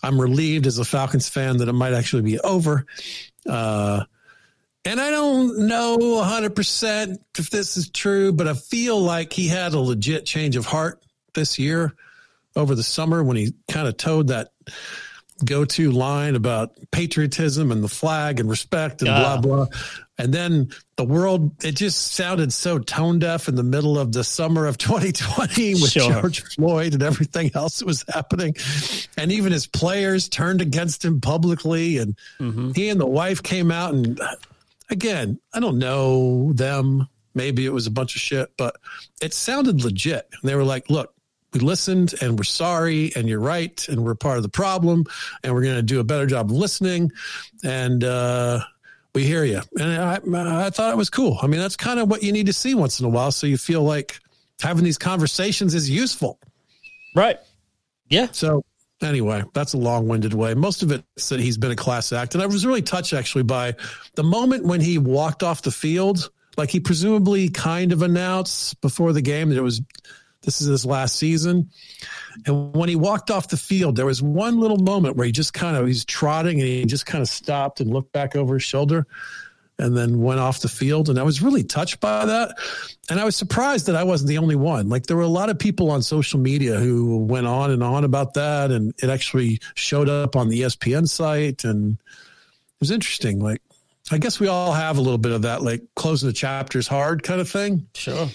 [0.02, 2.86] I'm relieved as a Falcons fan that it might actually be over.
[3.48, 4.04] Uh,
[4.84, 9.72] and I don't know 100% if this is true, but I feel like he had
[9.74, 11.02] a legit change of heart
[11.34, 11.94] this year
[12.56, 14.48] over the summer when he kind of towed that
[15.44, 19.18] go to line about patriotism and the flag and respect and Yeah.
[19.18, 19.66] blah, blah.
[20.16, 24.22] And then the world, it just sounded so tone deaf in the middle of the
[24.22, 26.12] summer of 2020 with Sure.
[26.12, 28.54] George Floyd and everything else that was happening.
[29.16, 31.98] And even his players turned against him publicly.
[31.98, 32.70] And mm-hmm.
[32.72, 34.20] he and the wife came out and
[34.94, 37.08] again, I don't know them.
[37.34, 38.76] Maybe it was a bunch of shit, but
[39.20, 40.28] it sounded legit.
[40.30, 41.12] And they were like, look,
[41.52, 45.04] we listened and we're sorry and you're right and we're part of the problem
[45.42, 47.10] and we're going to do a better job of listening
[47.64, 48.60] and uh,
[49.14, 49.60] we hear you.
[49.78, 51.38] And I, I thought it was cool.
[51.42, 53.32] I mean, that's kind of what you need to see once in a while.
[53.32, 54.18] So you feel like
[54.62, 56.38] having these conversations is useful.
[57.16, 57.38] right.
[58.08, 58.28] Yeah.
[58.32, 58.64] So
[59.04, 60.54] anyway, that's a long-winded way.
[60.54, 63.44] Most of it said he's been a class act, and I was really touched actually
[63.44, 63.74] by
[64.14, 66.30] the moment when he walked off the field.
[66.56, 69.82] Like he presumably kind of announced before the game that it was
[70.42, 71.70] this is his last season.
[72.46, 75.54] And when he walked off the field, there was one little moment where he just
[75.54, 78.62] kind of he's trotting and he just kind of stopped and looked back over his
[78.62, 79.06] shoulder
[79.78, 81.08] and then went off the field.
[81.08, 82.56] And I was really touched by that.
[83.10, 84.88] And I was surprised that I wasn't the only one.
[84.88, 88.04] Like there were a lot of people on social media who went on and on
[88.04, 88.70] about that.
[88.70, 91.64] And it actually showed up on the ESPN site.
[91.64, 93.40] And it was interesting.
[93.40, 93.60] Like,
[94.10, 96.86] I guess we all have a little bit of that, like closing a chapter is
[96.86, 97.88] hard kind of thing.
[97.94, 98.28] Sure.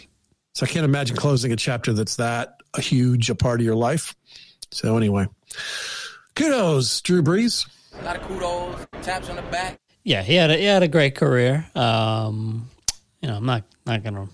[0.55, 3.75] So I can't imagine closing a chapter that's that a huge a part of your
[3.75, 4.15] life.
[4.71, 5.27] So anyway,
[6.35, 7.67] kudos, Drew Brees.
[7.99, 9.79] A lot of kudos, taps on the back.
[10.09, 11.67] Yeah, he had a, he had a great career.
[11.75, 12.67] Um,
[13.21, 14.27] you know, I'm not not gonna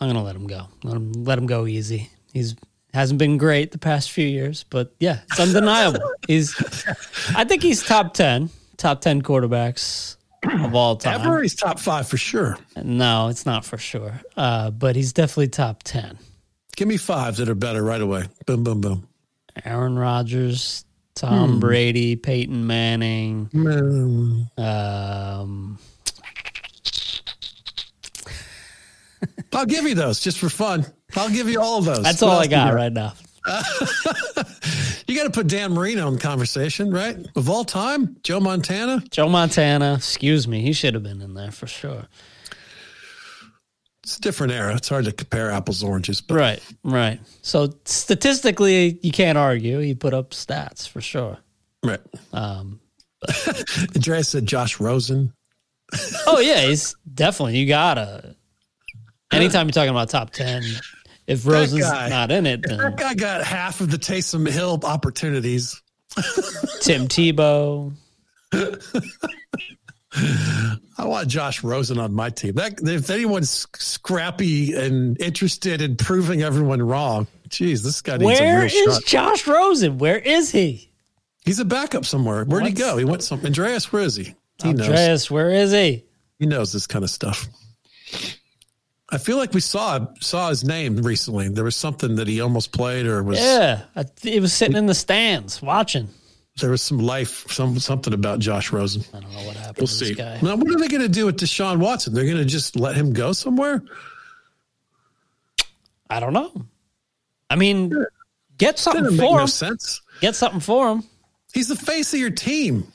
[0.00, 0.66] I'm gonna let him go.
[0.82, 2.10] Let him let him go easy.
[2.32, 2.56] He's
[2.92, 6.00] hasn't been great the past few years, but yeah, it's undeniable.
[6.26, 6.52] he's
[7.36, 11.20] I think he's top ten, top ten quarterbacks of all time.
[11.20, 12.58] Ever, he's top five for sure.
[12.82, 14.20] No, it's not for sure.
[14.36, 16.18] Uh, but he's definitely top ten.
[16.74, 18.24] Give me five that are better right away.
[18.46, 19.06] Boom, boom, boom.
[19.64, 23.48] Aaron Rodgers, Tom Brady, Peyton Manning.
[23.52, 25.78] Mm, Um,
[29.52, 30.84] I'll give you those just for fun.
[31.16, 32.02] I'll give you all of those.
[32.02, 33.12] that's What all I got right now.
[35.06, 37.16] You got to put Dan Marino in the conversation, right?
[37.36, 39.04] Of all time, Joe Montana.
[39.10, 42.06] Joe Montana, excuse me, he should have been in there for sure.
[44.04, 44.76] It's a different era.
[44.76, 47.18] It's hard to compare apples and oranges, but Right, right.
[47.42, 49.78] So statistically, you can't argue.
[49.78, 51.38] He put up stats for sure.
[51.82, 52.00] right.
[52.32, 52.80] Um,
[53.96, 55.32] Andreas said Josh Rosen.
[56.26, 58.36] oh yeah, he's definitely you gotta.
[59.32, 60.62] Anytime you're talking about top ten,
[61.26, 62.08] if Rosen's guy.
[62.10, 65.80] not in it, That then guy got half of the Taysom Hill opportunities.
[66.82, 67.94] Tim Tebow.
[70.16, 72.54] I want Josh Rosen on my team.
[72.54, 78.58] That if anyone's scrappy and interested in proving everyone wrong, geez, this guy needs Where
[78.58, 79.04] a real is shot.
[79.04, 79.98] Josh Rosen?
[79.98, 80.90] Where is he?
[81.44, 82.44] He's a backup somewhere.
[82.44, 82.96] Where'd he go?
[82.96, 83.44] He went some.
[83.44, 84.34] Andreas, where is he?
[84.62, 84.88] He knows.
[84.88, 86.04] Andreas, where is he?
[86.38, 87.46] He knows this kind of stuff.
[89.10, 91.48] I feel like we saw saw his name recently.
[91.48, 93.38] There was something that he almost played or was.
[93.38, 96.08] Yeah, I, he was sitting in the stands watching.
[96.60, 99.02] There was some life, some something about Josh Rosen.
[99.12, 100.14] I don't know what happened We'll to see.
[100.14, 100.38] this guy.
[100.40, 102.14] Now, what are they going to do with Deshaun Watson?
[102.14, 103.82] They're going to just let him go somewhere?
[106.08, 106.52] I don't know.
[107.50, 107.92] I mean,
[108.56, 109.46] get something for no him.
[109.48, 110.00] sense.
[110.20, 111.04] Get something for him.
[111.52, 112.86] He's the face of your team.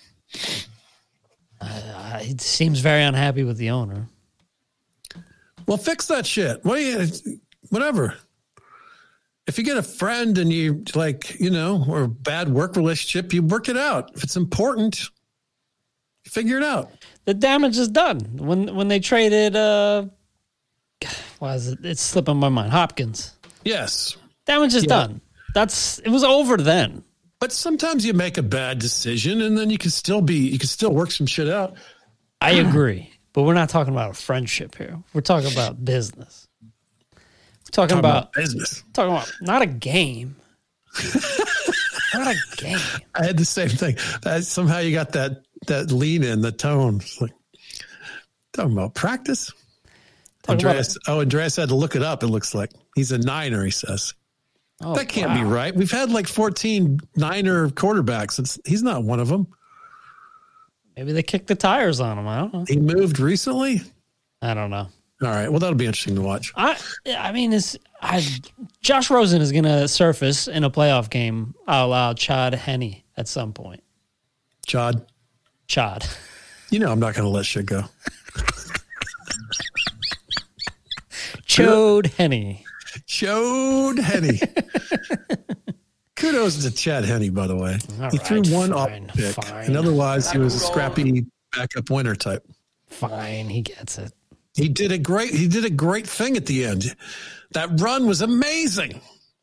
[1.60, 4.08] Uh, he seems very unhappy with the owner.
[5.66, 6.64] Well, fix that shit.
[6.64, 7.08] What you,
[7.70, 8.16] whatever.
[9.50, 13.34] If you get a friend and you like, you know, or a bad work relationship,
[13.34, 14.12] you work it out.
[14.16, 15.10] If it's important,
[16.24, 16.92] figure it out.
[17.26, 18.20] The damage is done.
[18.38, 20.06] When when they traded, uh,
[21.40, 21.80] why is it?
[21.84, 22.72] It's slipping my mind.
[22.72, 23.34] Hopkins.
[23.66, 24.16] Yes.
[24.46, 24.90] Damage is Yeah.
[24.90, 25.22] done.
[25.56, 27.04] That's it was over then.
[27.40, 30.68] But sometimes you make a bad decision and then you can still be, you can
[30.68, 31.76] still work some shit out.
[32.40, 35.02] I agree, but we're not talking about a friendship here.
[35.14, 36.49] We're talking about business.
[37.72, 38.84] Talking, Talking about, about business.
[38.94, 40.36] talking about not a game.
[42.14, 42.80] not a game.
[43.16, 43.96] I had the same thing.
[44.24, 46.98] That somehow you got that that lean in the tone.
[46.98, 47.32] It's like
[48.54, 49.52] talking about practice.
[50.44, 50.98] Talking Andreas.
[51.08, 52.24] oh, Andreas had to look it up.
[52.24, 53.64] It looks like he's a Niner.
[53.64, 54.14] He says
[54.82, 55.76] Oh, that can't be right.
[55.76, 58.40] We've had like fourteen Niner quarterbacks.
[58.40, 59.48] It's, he's not one of them.
[60.96, 62.28] Maybe they kicked the tires on him.
[62.28, 62.66] I don't know.
[62.68, 63.82] He moved recently.
[64.42, 64.88] I don't know.
[65.22, 65.50] All right.
[65.50, 66.54] Well, that'll be interesting to watch.
[66.56, 66.78] I
[67.18, 68.26] I mean, it's I,
[68.82, 71.54] Josh Rosen is going to surface in a playoff game.
[71.68, 73.84] I'll allow Chad Henne at some point.
[74.66, 75.06] Chad,
[75.68, 76.06] Chad.
[76.70, 77.84] you know I'm not going to let shit go.
[81.46, 82.60] Chode Henne.
[83.08, 84.40] Chode Henne.
[86.16, 87.78] Kudos to Chad Henne, by the way.
[88.02, 89.66] All he threw right, one off pick, fine.
[89.66, 92.46] and otherwise he was a scrappy backup winner type.
[92.88, 94.14] Fine, he gets it.
[94.56, 95.34] He did a great.
[95.34, 96.96] He did a great thing at the end.
[97.52, 99.02] That run was amazing.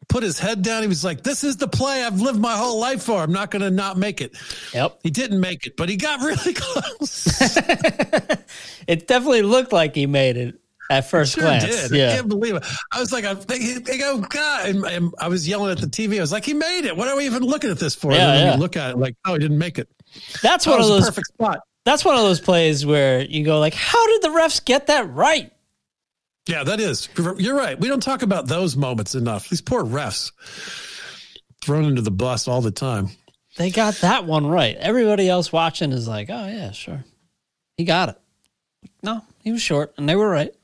[0.08, 0.82] Put his head down.
[0.82, 3.22] He was like, "This is the play I've lived my whole life for.
[3.22, 4.36] I'm not going to not make it."
[4.72, 5.00] Yep.
[5.02, 7.58] He didn't make it, but he got really close.
[8.86, 11.64] It definitely looked like he made it at first sure glance.
[11.64, 11.92] did.
[11.92, 12.64] I can't believe it.
[12.92, 14.68] I was like, I, they go, God.
[14.68, 16.18] And, and I was yelling at the TV.
[16.18, 16.96] I was like, he made it.
[16.96, 18.12] What are we even looking at this for?
[18.12, 18.54] Yeah, and then yeah.
[18.54, 19.88] you look at it like, oh, he didn't make it.
[20.42, 21.60] That's That one of those perfect spot.
[21.86, 25.10] That's one of those plays where you go like, how did the refs get that
[25.10, 25.50] right?
[26.46, 27.08] Yeah, that is.
[27.16, 27.78] You're right.
[27.78, 29.48] We don't talk about those moments enough.
[29.48, 30.32] These poor refs
[31.64, 33.08] thrown into the bus all the time.
[33.56, 34.76] They got that one right.
[34.76, 37.04] Everybody else watching is like, oh yeah, sure.
[37.78, 38.20] He got it.
[39.02, 40.54] No, he was short and they were right.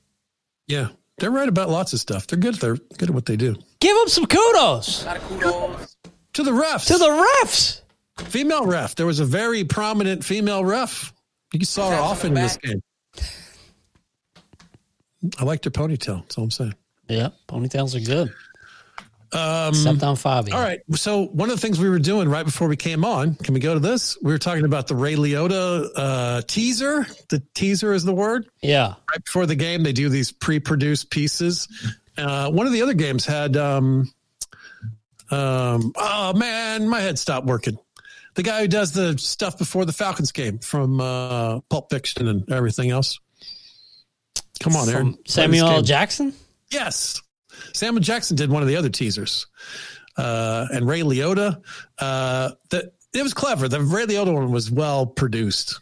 [0.69, 2.27] Yeah, they're right about lots of stuff.
[2.27, 2.57] They're good.
[2.57, 3.57] They're good at what they do.
[3.81, 5.05] Give them some kudos
[5.41, 5.97] kudos.
[6.35, 6.87] To the refs.
[6.87, 7.81] to the refs.
[8.17, 8.95] female ref.
[8.95, 11.12] There was a very prominent female ref.
[11.53, 12.83] You saw her often in this game.
[15.38, 16.23] I liked her ponytail.
[16.23, 16.75] That's all I'm saying.
[17.09, 18.33] Yeah, ponytails are good.
[19.35, 20.53] Um, Except on Fabi.
[20.53, 20.81] all right.
[20.93, 23.61] So one of the things we were doing right before we came on, can we
[23.61, 24.19] go to this?
[24.23, 27.07] We were talking about the Ray Liotta uh, teaser.
[27.31, 28.47] The teaser is the word.
[28.62, 28.95] Yeah.
[29.11, 31.67] right before the game they do these pre-produced pieces
[32.19, 34.12] uh, one of the other games had um,
[35.31, 37.79] um, oh man my head stopped working
[38.35, 42.51] the guy who does the stuff before the falcons game from uh, pulp fiction and
[42.51, 43.18] everything else.
[44.61, 45.18] Come on aaron.
[45.27, 45.83] Samuel L.
[45.83, 46.33] Jackson.
[46.71, 47.21] yes.
[47.75, 49.47] Samuel jackson did one of the other teasers.
[50.16, 51.62] Uh, and ray liotta
[51.99, 53.68] uh, that it was clever.
[53.68, 55.81] The ray liotta one was well produced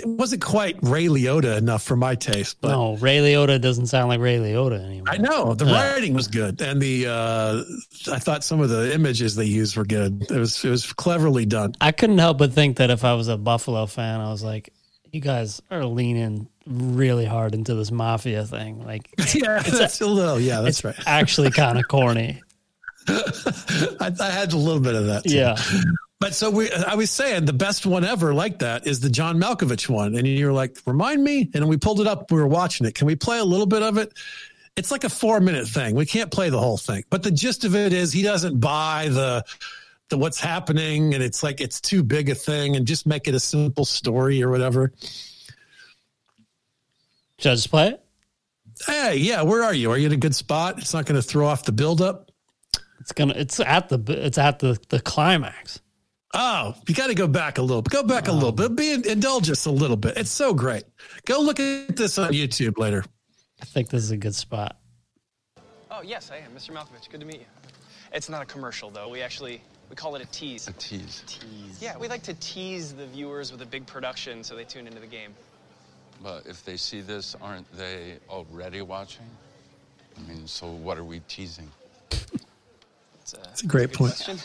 [0.00, 4.08] it wasn't quite ray liotta enough for my taste but No, Ray Liotta doesn't sound
[4.08, 5.06] like Ray Liotta anymore.
[5.12, 5.92] I know the Yeah.
[5.92, 7.62] writing was good, and the uh,
[8.12, 10.22] I thought some of the images they used were good.
[10.30, 11.74] It was it was cleverly done.
[11.80, 14.72] I couldn't help but think that if I was a Buffalo fan, I was like,
[15.12, 18.84] you guys are leaning really hard into this mafia thing.
[18.84, 20.38] Like, yeah, that's a little.
[20.40, 20.94] Yeah, that's it's right.
[21.06, 22.40] actually kind of corny.
[23.08, 25.24] I, I had a little bit of that.
[25.24, 25.34] Too.
[25.36, 25.56] Yeah.
[26.20, 29.40] But so we, I was saying the best one ever like that is the John
[29.40, 32.30] Malkovich one, and you're like, remind me, and we pulled it up.
[32.30, 32.94] We were watching it.
[32.94, 34.12] Can we play a little bit of it?
[34.76, 35.94] It's like a four minute thing.
[35.94, 39.08] We can't play the whole thing, but the gist of it is he doesn't buy
[39.10, 39.44] the
[40.10, 43.34] the what's happening, and it's like it's too big a thing, and just make it
[43.34, 44.92] a simple story or whatever.
[47.38, 48.04] Should I just play it?
[48.86, 49.90] Hey, yeah, where are you?
[49.90, 50.78] Are you in a good spot?
[50.78, 52.30] It's not going to throw off the buildup.
[53.00, 53.34] It's gonna.
[53.34, 53.98] It's at the.
[54.08, 55.80] It's at the the climax.
[56.32, 57.82] Oh, you got to go back a little.
[57.82, 58.76] Go back a little bit.
[58.76, 60.16] Be indulge us a little bit.
[60.16, 60.84] It's so great.
[61.24, 63.04] Go look at this on YouTube later.
[63.60, 64.76] I think this is a good spot.
[65.90, 66.52] Oh, yes, I am.
[66.52, 66.70] Mr.
[66.70, 67.46] Malkovich, good to meet you.
[68.12, 69.08] It's not a commercial, though.
[69.08, 70.68] We actually, we call it a tease.
[70.68, 71.24] A tease.
[71.26, 71.82] tease.
[71.82, 75.00] Yeah, we like to tease the viewers with a big production so they tune into
[75.00, 75.34] the game.
[76.22, 79.26] But if they see this, aren't they already watching?
[80.16, 81.70] I mean, so what are we teasing?
[83.32, 84.12] That's a, It's a great good point.
[84.24, 84.38] question.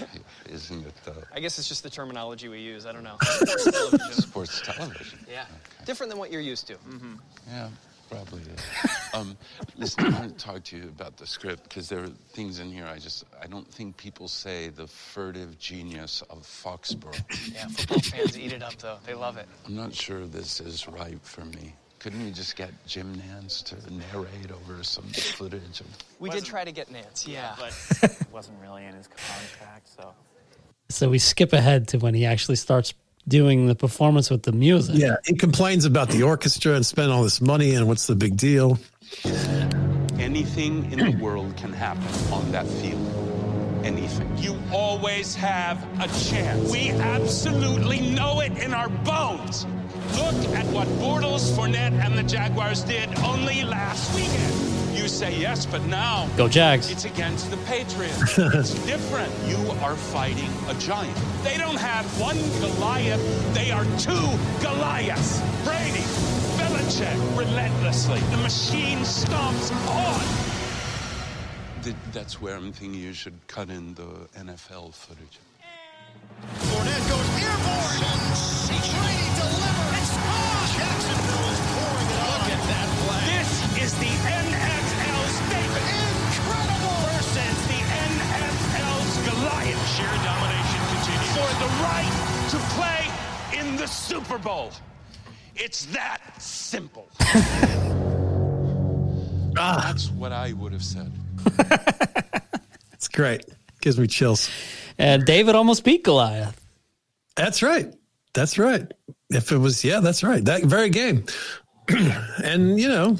[0.50, 2.86] Isn't it uh, I guess it's just the terminology we use.
[2.86, 3.16] I don't know.
[3.22, 4.12] Sports television.
[4.12, 5.18] sports television?
[5.30, 5.44] Yeah.
[5.84, 6.74] Different than what you're used to.
[6.74, 7.14] Mm-hmm.
[7.48, 7.68] Yeah,
[8.10, 8.42] probably.
[8.42, 8.60] Is.
[9.14, 9.36] um,
[9.76, 12.70] listen, I want to talk to you about the script because there are things in
[12.70, 17.52] here I just I don't think people say the furtive genius of Foxborough.
[17.54, 18.98] Yeah, football fans eat it up though.
[19.06, 19.46] They love it.
[19.66, 21.74] I'm not sure this is right for me.
[22.02, 25.86] Couldn't we just get Jim Nantz to narrate over some footage of
[26.18, 27.28] We did try to get Nantz.
[27.28, 27.54] Yeah.
[27.56, 27.72] but
[28.10, 30.12] it wasn't really in his contract, so.
[30.88, 32.92] So we skip ahead to when he actually starts
[33.28, 34.96] doing the performance with the music.
[34.98, 38.36] Yeah, he complains about the orchestra and spend all this money and what's the big
[38.36, 38.80] deal.
[40.18, 43.00] anything in the world can happen on that field.
[43.84, 44.36] Anything.
[44.38, 46.72] You always have a chance.
[46.72, 49.66] We absolutely know it in our bones.
[50.16, 54.72] Look at what Bortles, Fournette, and the Jaguars did only last weekend.
[54.96, 56.90] You say yes, but now Go Jags.
[56.90, 58.38] it's against the Patriots.
[58.38, 59.32] it's different.
[59.46, 61.16] You are fighting a giant.
[61.42, 64.28] They don't have one Goliath, they are two
[64.60, 65.40] Goliaths.
[65.64, 66.04] Brady,
[66.60, 68.20] Belichick, relentlessly.
[68.30, 70.22] The machine stomps on.
[72.12, 75.40] That's where I'm thinking you should cut in the NFL footage.
[76.58, 79.02] Fournette goes airborne.
[79.02, 79.21] Brady
[93.82, 94.70] the Super Bowl.
[95.56, 97.08] It's that simple.
[99.54, 99.82] Ah.
[99.84, 101.12] That's what I would have said.
[102.94, 103.44] It's great.
[103.82, 104.48] Gives me chills.
[104.96, 106.58] And David almost beat Goliath.
[107.36, 107.92] That's right.
[108.32, 108.90] That's right.
[109.28, 110.42] If it was, yeah, that's right.
[110.42, 111.26] That very game.
[111.88, 113.16] and, you know,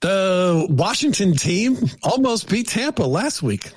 [0.00, 3.70] the Washington team almost beat Tampa last week.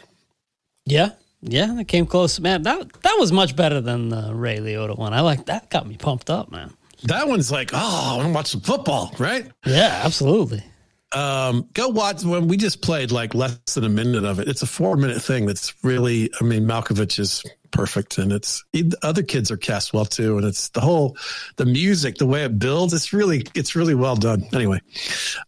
[0.86, 1.12] Yeah.
[1.48, 2.40] Yeah, that came close.
[2.40, 5.14] Man, that that was much better than the Ray Liotta one.
[5.14, 6.74] I like that got me pumped up, man.
[7.04, 9.52] That one's like, oh, I want to watch some football, right?
[9.66, 10.64] Yeah, absolutely.
[11.12, 14.48] Um, go watch when we just played like less than a minute of it.
[14.48, 18.64] It's a four minute thing that's really, I mean, Malkovich is perfect and it's
[19.02, 20.38] other kids are cast well too.
[20.38, 21.16] And it's the whole,
[21.58, 24.46] the music, the way it builds, it's really, it's really well done.
[24.54, 24.82] Anyway,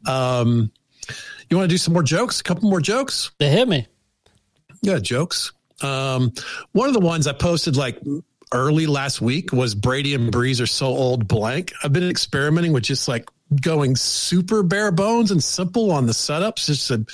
[0.06, 0.72] um,
[1.50, 2.39] you want to do some more jokes?
[2.39, 3.32] A couple more jokes?
[3.39, 3.88] They hit me.
[4.82, 5.52] Yeah, jokes.
[5.82, 6.34] Um,
[6.71, 7.99] one of the ones I posted like
[8.53, 11.73] early last week was Brady and Brees are so old blank.
[11.84, 13.30] I've been experimenting with just like
[13.61, 17.05] going super bare bones and simple on the setups just to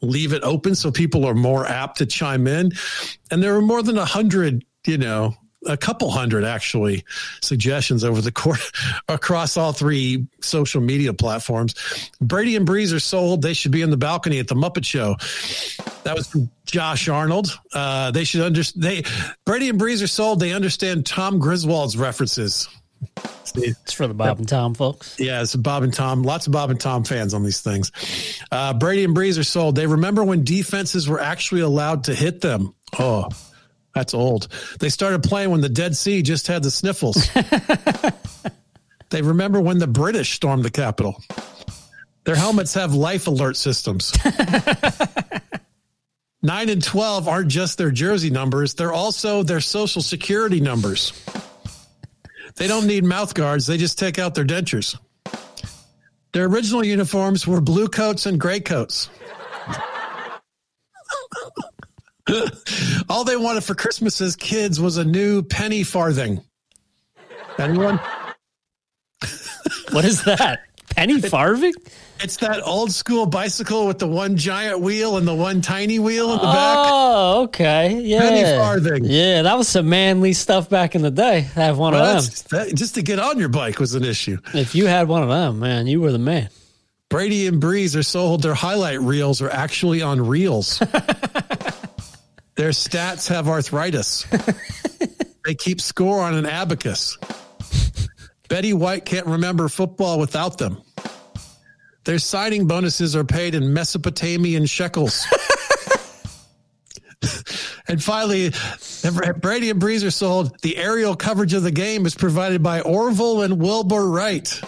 [0.00, 2.72] leave it open so people are more apt to chime in.
[3.30, 5.34] And there were more than a hundred, you know,
[5.66, 7.04] a couple hundred actually
[7.42, 8.72] suggestions over the course
[9.08, 11.74] across all three social media platforms.
[12.20, 13.42] Brady and Brees are sold.
[13.42, 15.16] They should be in the balcony at the Muppet Show.
[16.04, 17.58] That was from Josh Arnold.
[17.74, 18.82] Uh, they should understand.
[18.82, 19.04] They
[19.44, 20.40] Brady and Brees are sold.
[20.40, 22.68] They understand Tom Griswold's references.
[23.54, 25.18] It's for the Bob and Tom folks.
[25.18, 26.22] yeah, it's Bob and Tom.
[26.22, 27.90] Lots of Bob and Tom fans on these things.
[28.52, 29.74] Uh, Brady and Brees are sold.
[29.74, 32.74] They remember when defenses were actually allowed to hit them.
[32.98, 33.28] Oh,
[33.94, 34.48] that's old.
[34.78, 37.28] They started playing when the Dead Sea just had the sniffles.
[39.10, 41.20] they remember when the British stormed the Capitol.
[42.24, 44.12] Their helmets have life alert systems.
[46.42, 51.12] Nine and 12 aren't just their jersey numbers, they're also their social security numbers.
[52.56, 54.98] They don't need mouth guards, they just take out their dentures.
[56.32, 59.10] Their original uniforms were blue coats and gray coats.
[63.08, 66.40] All they wanted for Christmas as kids was a new penny farthing.
[67.58, 68.00] Anyone?
[69.92, 70.60] What is that?
[70.96, 71.72] Penny farthing?
[72.22, 76.26] It's that old school bicycle with the one giant wheel and the one tiny wheel
[76.32, 76.76] in the back.
[76.78, 78.00] Oh, okay.
[78.00, 78.20] Yeah.
[78.20, 79.04] Penny farthing.
[79.04, 81.38] Yeah, that was some manly stuff back in the day.
[81.56, 82.66] I have one Well, of them.
[82.68, 84.38] that- just to get on your bike was an issue.
[84.54, 86.50] If you had one of them, man, you were the man.
[87.08, 88.42] Brady and Brees are sold.
[88.42, 90.80] Their highlight reels are actually on reels.
[92.60, 94.24] Their stats have arthritis.
[95.46, 97.16] they keep score on an abacus.
[98.50, 100.82] Betty White can't remember football without them.
[102.04, 105.26] Their signing bonuses are paid in Mesopotamian shekels.
[107.88, 108.50] and finally,
[109.40, 110.60] Brady and Brees are sold.
[110.60, 114.48] The aerial coverage of the game is provided by Orville and Wilbur Wright.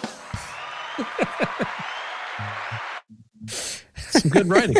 [3.45, 4.77] Some good writing.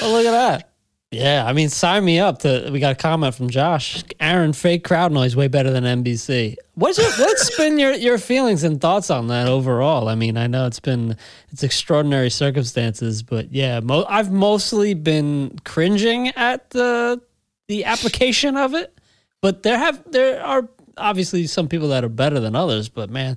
[0.00, 0.72] Oh, look at that.
[1.12, 2.38] Yeah, I mean, sign me up.
[2.40, 4.02] To we got a comment from Josh.
[4.18, 6.56] Aaron, fake crowd noise way better than NBC.
[6.74, 10.08] What's your, what's been your, your feelings and thoughts on that overall?
[10.08, 11.16] I mean, I know it's been
[11.50, 17.20] it's extraordinary circumstances, but yeah, mo- I've mostly been cringing at the
[17.68, 18.98] the application of it.
[19.42, 23.36] But there have there are obviously some people that are better than others, but man,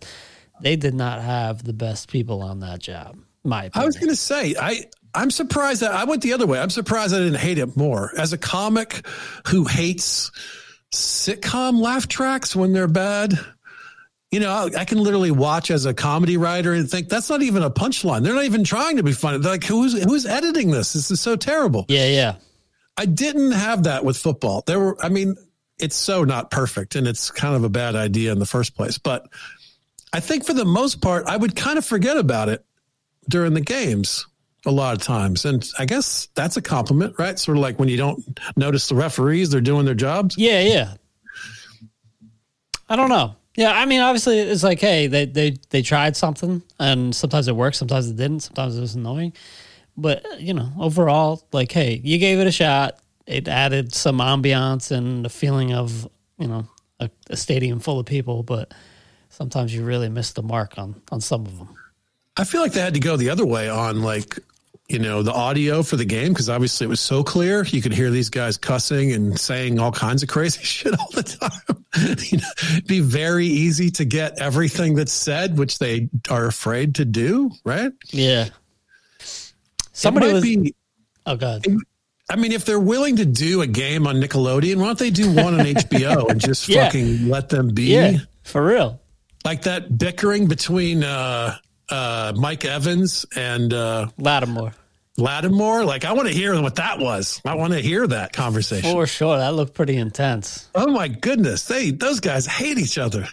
[0.61, 3.17] they did not have the best people on that job.
[3.43, 3.83] My opinion.
[3.83, 4.85] I was going to say, I
[5.15, 6.59] I'm surprised that I went the other way.
[6.59, 8.11] I'm surprised I didn't hate it more.
[8.17, 9.05] As a comic
[9.47, 10.31] who hates
[10.93, 13.33] sitcom laugh tracks when they're bad,
[14.31, 17.41] you know, I, I can literally watch as a comedy writer and think that's not
[17.41, 18.23] even a punchline.
[18.23, 19.37] They're not even trying to be funny.
[19.37, 20.93] They're like, who's who's editing this?
[20.93, 21.85] This is so terrible.
[21.87, 22.35] yeah, yeah.
[22.97, 24.63] I didn't have that with football.
[24.65, 25.35] There were, I mean,
[25.79, 28.97] it's so not perfect and it's kind of a bad idea in the first place.
[28.97, 29.27] But
[30.13, 32.65] I think for the most part, I would kind of forget about it
[33.29, 34.25] during the games
[34.65, 35.45] a lot of times.
[35.45, 37.37] And I guess that's a compliment, right?
[37.37, 40.35] Sort of like when you don't notice the referees, they're doing their jobs.
[40.37, 40.93] Yeah, yeah.
[42.89, 43.35] I don't know.
[43.55, 47.55] Yeah, I mean, obviously, it's like, hey, they they they tried something, and sometimes it
[47.55, 49.33] worked, sometimes it didn't, sometimes it was annoying.
[49.95, 52.99] But you know, overall, like, hey, you gave it a shot.
[53.25, 56.07] It added some ambiance and a feeling of
[56.37, 56.67] you know
[56.99, 58.43] a, a stadium full of people.
[58.43, 58.73] But
[59.29, 61.69] sometimes you really miss the mark on on some of them.
[62.37, 64.37] I feel like they had to go the other way on like,
[64.87, 67.63] you know, the audio for the game because obviously it was so clear.
[67.65, 71.23] You could hear these guys cussing and saying all kinds of crazy shit all the
[71.23, 71.85] time.
[72.31, 76.95] you know, it'd be very easy to get everything that's said, which they are afraid
[76.95, 77.91] to do, right?
[78.11, 78.49] Yeah.
[79.93, 80.43] Somebody was.
[80.43, 80.75] be-
[81.25, 81.65] oh god.
[82.29, 85.31] I mean, if they're willing to do a game on Nickelodeon, why don't they do
[85.31, 86.85] one on HBO and just Yeah.
[86.85, 87.93] fucking let them be?
[87.93, 88.99] Yeah, for real.
[89.45, 91.55] Like that bickering between uh,
[91.89, 94.73] uh, Mike Evans and uh, Lattimore.
[95.17, 95.85] Lattimore.
[95.85, 97.41] Like, I want to hear what that was.
[97.45, 98.91] I want to hear that conversation.
[98.91, 99.37] For sure.
[99.37, 100.69] That looked pretty intense.
[100.75, 103.27] Oh my goodness, they those guys hate each other.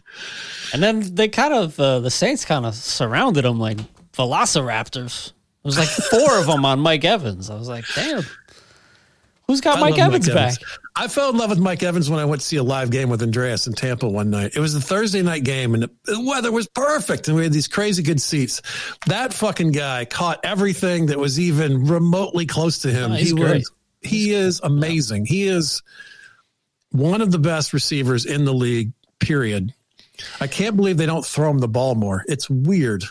[0.73, 3.79] And then they kind of, uh, the Saints kind of surrounded him like
[4.13, 5.29] velociraptors.
[5.29, 7.51] It was like four of them on Mike Evans.
[7.51, 8.23] I was like, damn.
[9.49, 10.55] Who's got I Mike Evans back?
[10.95, 13.09] I fell in love with Mike Evans when I went to see a live game
[13.09, 14.53] with Andreas in Tampa one night.
[14.55, 17.53] It was a Thursday night game and the the weather was perfect and we had
[17.53, 18.63] these crazy good seats.
[19.07, 23.13] That fucking guy caught everything that was even remotely close to him.
[23.13, 23.55] Oh, he's he great.
[23.59, 23.73] was
[24.03, 25.27] he is amazing.
[25.27, 25.83] He is
[26.91, 29.73] one of the best receivers in the league, period.
[30.41, 32.25] I can't believe they don't throw him the ball more.
[32.29, 33.05] It's weird.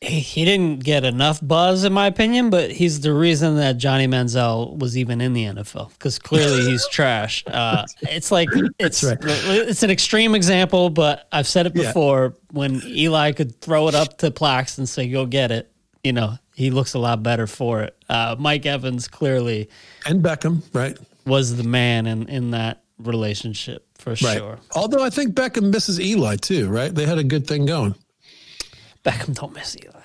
[0.00, 4.06] He, he didn't get enough buzz, in my opinion, but he's the reason that Johnny
[4.06, 7.44] Manziel was even in the NFL because clearly he's trash.
[7.46, 8.48] Uh, it's like
[8.78, 9.18] it's right.
[9.22, 11.88] it's an extreme example, but I've said it Yeah.
[11.88, 12.34] before.
[12.52, 15.70] When Eli could throw it up to Plax and say, "Go get it,"
[16.02, 17.94] you know, he looks a lot better for it.
[18.08, 19.68] Uh, Mike Evans clearly
[20.06, 20.96] And Beckham, right?
[21.26, 24.38] was the man in in that relationship for Right.
[24.38, 24.58] sure.
[24.74, 26.94] Although I think Beckham misses Eli too, right?
[26.94, 27.94] They had a good thing going.
[29.04, 30.00] Beckham don't miss Eli.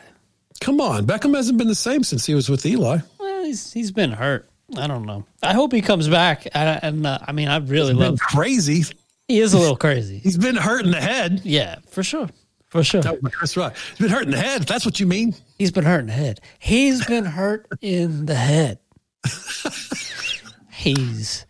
[0.62, 3.00] Come on, Beckham hasn't been the same since he was with Eli.
[3.20, 4.50] Well, he's he's been hurt.
[4.78, 5.26] I don't know.
[5.44, 6.48] I hope he comes back.
[6.54, 8.20] And, and uh, I mean, I really Been love.
[8.20, 8.84] crazy.
[9.28, 10.18] He is a little crazy.
[10.18, 11.42] He's been hurt in the head.
[11.44, 12.30] Yeah, for sure.
[12.70, 13.02] For sure.
[13.02, 13.76] That was Chris Rock.
[13.90, 14.62] He's been hurt in the head.
[14.62, 15.36] If that's what you mean.
[15.60, 16.40] He's been hurt in the head.
[16.60, 18.80] He's been hurt in the head.
[20.72, 21.46] He's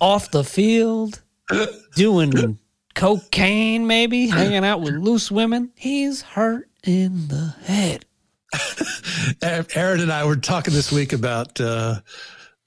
[0.00, 1.22] off the field
[1.96, 2.58] doing
[2.94, 5.70] cocaine, maybe hanging out with loose women.
[5.74, 8.04] He's hurt in the head.
[9.74, 12.00] Aaron and I were talking this week about uh,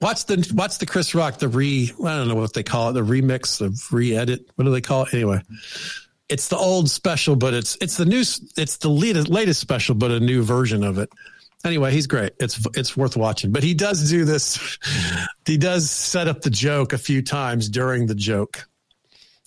[0.00, 2.92] watch the watch the Chris Rock the re I don't know what they call it
[2.92, 5.40] the remix the re-edit what do they call it anyway.
[6.28, 10.10] It's the old special, but it's it's the new it's the latest latest special, but
[10.10, 11.10] a new version of it.
[11.64, 12.34] Anyway, he's great.
[12.38, 13.50] It's it's worth watching.
[13.50, 14.78] But he does do this.
[15.46, 18.67] He does set up the joke a few times during the joke.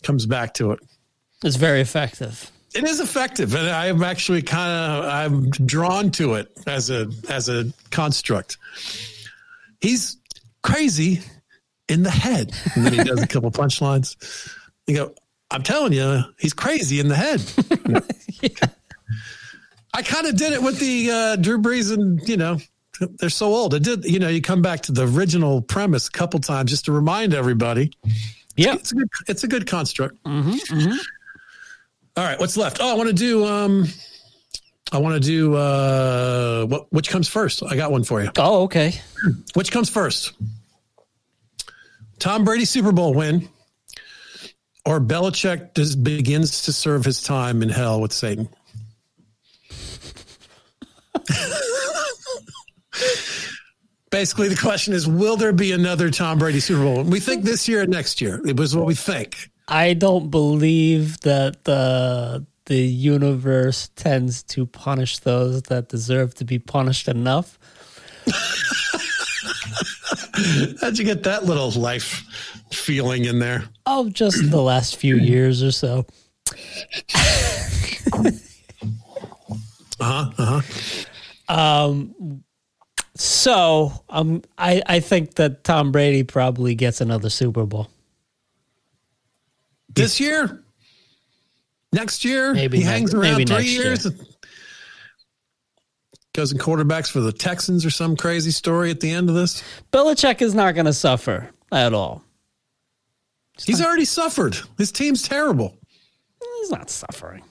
[0.03, 0.79] Comes back to it.
[1.43, 2.51] It's very effective.
[2.73, 7.49] It is effective, and I'm actually kind of I'm drawn to it as a as
[7.49, 8.57] a construct.
[9.81, 10.17] He's
[10.63, 11.21] crazy
[11.89, 14.15] in the head, and then he does a couple punchlines.
[14.87, 15.15] You go,
[15.51, 17.41] I'm telling you, he's crazy in the head.
[19.93, 22.57] I kind of did it with the uh, Drew Brees, and you know,
[23.19, 23.73] they're so old.
[23.73, 26.85] It did, you know, you come back to the original premise a couple times just
[26.85, 27.91] to remind everybody.
[28.55, 28.75] Yeah.
[28.75, 30.15] It's a good, it's a good construct.
[30.25, 32.79] All right, what's left?
[32.81, 33.45] Oh, I want to do.
[33.45, 33.85] Um,
[34.91, 35.55] I want to do.
[35.55, 36.91] Uh, what?
[36.91, 37.63] Which comes first?
[37.63, 38.29] I got one for you.
[38.37, 38.93] Oh, okay.
[39.53, 40.33] Which comes first?
[42.19, 43.47] Tom Brady Super Bowl win,
[44.85, 48.49] or Belichick does, begins to serve his time in hell with Satan.
[54.11, 57.03] Basically, the question is: Will there be another Tom Brady Super Bowl?
[57.03, 58.41] We think this year or next year.
[58.45, 59.49] It was what we think.
[59.69, 66.59] I don't believe that the the universe tends to punish those that deserve to be
[66.59, 67.57] punished enough.
[70.81, 72.25] How'd you get that little life
[72.71, 73.63] feeling in there?
[73.85, 76.05] Oh, just the last few years or so.
[79.99, 80.31] Uh huh.
[80.37, 80.61] Uh huh.
[83.21, 87.87] So um, I I think that Tom Brady probably gets another Super Bowl.
[89.93, 90.63] This year,
[91.93, 93.83] next year, Maybe he next- hangs around maybe three next year.
[93.83, 94.07] years.
[96.33, 99.61] Goes in quarterbacks for the Texans or some crazy story at the end of this.
[99.91, 102.23] Belichick is not going to suffer at all.
[103.63, 104.57] He's already suffered.
[104.79, 105.77] His team's terrible.
[106.61, 107.43] He's not suffering.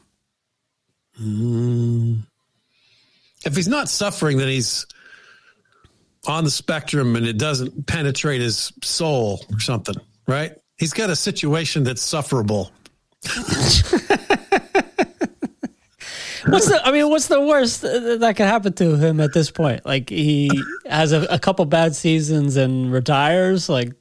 [3.45, 4.87] If he's not suffering, then he's
[6.27, 9.97] on the spectrum and it doesn't penetrate his soul or something,
[10.27, 10.53] right?
[10.77, 12.73] He's got a situation that's sufferable.
[16.47, 16.81] What's the?
[16.85, 19.85] I mean, what's the worst that could happen to him at this point?
[19.85, 20.51] Like he
[20.87, 23.69] has a, a couple bad seasons and retires.
[23.69, 23.93] Like,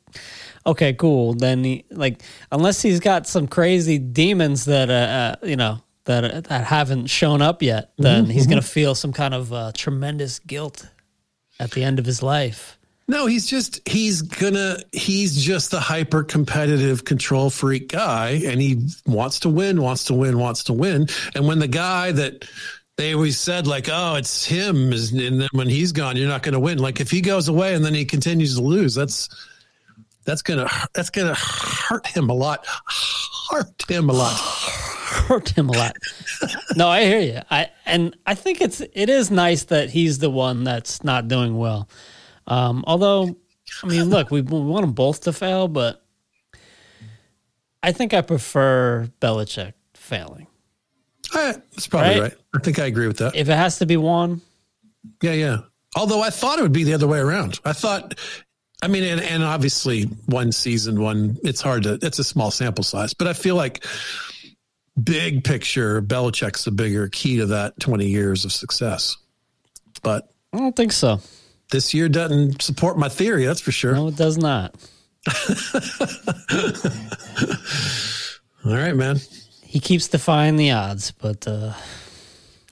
[0.66, 1.34] okay, cool.
[1.34, 6.46] Then he like unless he's got some crazy demons that uh, uh you know that
[6.46, 10.88] that haven't shown up yet, then he's gonna feel some kind of uh, tremendous guilt
[11.60, 12.78] at the end of his life.
[13.10, 18.86] No, he's just he's gonna he's just the hyper competitive control freak guy and he
[19.08, 21.08] wants to win, wants to win, wants to win.
[21.34, 22.48] And when the guy that
[22.98, 26.60] they always said like, oh, it's him, and then when he's gone, you're not gonna
[26.60, 26.78] win.
[26.78, 29.28] Like if he goes away and then he continues to lose, that's
[30.26, 32.66] that's gonna that's gonna hurt him a lot.
[33.50, 34.38] Hurt him a lot.
[35.28, 35.96] hurt him a lot.
[36.76, 37.40] no, I hear you.
[37.50, 41.58] I and I think it's it is nice that he's the one that's not doing
[41.58, 41.90] well.
[42.48, 43.36] Um, although,
[43.84, 46.04] I mean, look, we, we want them both to fail, but
[47.84, 50.48] I think I prefer Belichick failing.
[51.36, 52.22] Eh, that's probably Right?
[52.22, 52.34] right.
[52.56, 53.36] I think I agree with that.
[53.36, 54.42] If it has to be one,
[55.22, 55.58] Yeah, yeah.
[55.96, 57.60] Although I thought it would be the other way around.
[57.66, 58.16] I thought,
[58.82, 62.84] I mean, and, and obviously one season, one, it's hard to, it's a small sample
[62.84, 63.84] size, but I feel like
[65.02, 69.18] big picture, Belichick's the bigger key to that 20 years of success.
[70.02, 71.20] But I don't think so.
[71.72, 73.94] this year doesn't support my theory, that's for sure.
[73.94, 74.76] No, it does not.
[78.66, 79.18] All right, man.
[79.64, 81.74] He keeps defying the odds, but uh,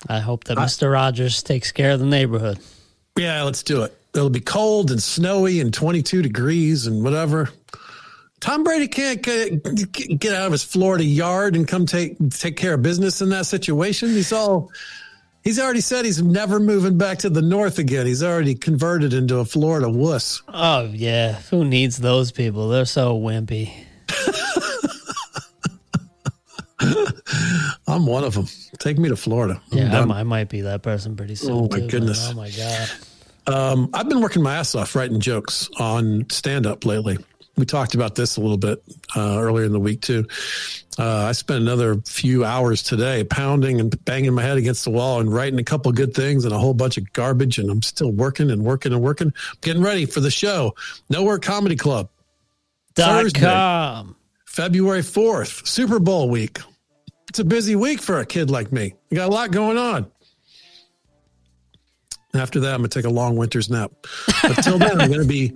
[0.07, 0.91] I hope that Mr.
[0.91, 2.59] Rogers takes care of the neighborhood.
[3.17, 3.95] Yeah, let's do it.
[4.17, 7.49] It'll be cold and snowy and 22 degrees and whatever.
[8.39, 9.63] Tom Brady can't get,
[10.19, 13.45] get out of his Florida yard and come take take care of business in that
[13.45, 14.09] situation.
[14.09, 14.71] He's all
[15.43, 18.05] he's already said he's never moving back to the north again.
[18.05, 20.43] He's already converted into a Florida wuss.
[20.47, 22.69] Oh yeah, who needs those people?
[22.69, 23.71] They're so wimpy.
[27.87, 28.47] I'm one of them.
[28.79, 29.59] Take me to Florida.
[29.71, 31.51] I'm Yeah, I, I might be that person pretty soon.
[31.51, 32.29] Oh, my too, but goodness.
[32.29, 32.89] Oh my god.
[33.47, 37.17] Um, I've been working my ass off writing jokes on stand up lately.
[37.55, 38.83] We talked about this a little bit
[39.15, 40.27] uh, earlier in the week too.
[40.99, 45.19] Uh, I spent another few hours today pounding and banging my head against the wall
[45.19, 47.57] and writing a couple good things and a whole bunch of garbage.
[47.57, 50.75] And I'm still working and working and working, getting ready for the show.
[51.09, 52.09] Nowhere Comedy Club,
[52.93, 53.39] Dot Thursday.
[53.39, 54.15] com.
[54.45, 56.59] February 4th, Super Bowl week.
[57.29, 58.93] It's a busy week for a kid like me.
[59.09, 60.11] We got a lot going on.
[62.37, 63.91] After that, I'm going to take a long winter's nap.
[64.43, 65.53] Until then, I'm going to be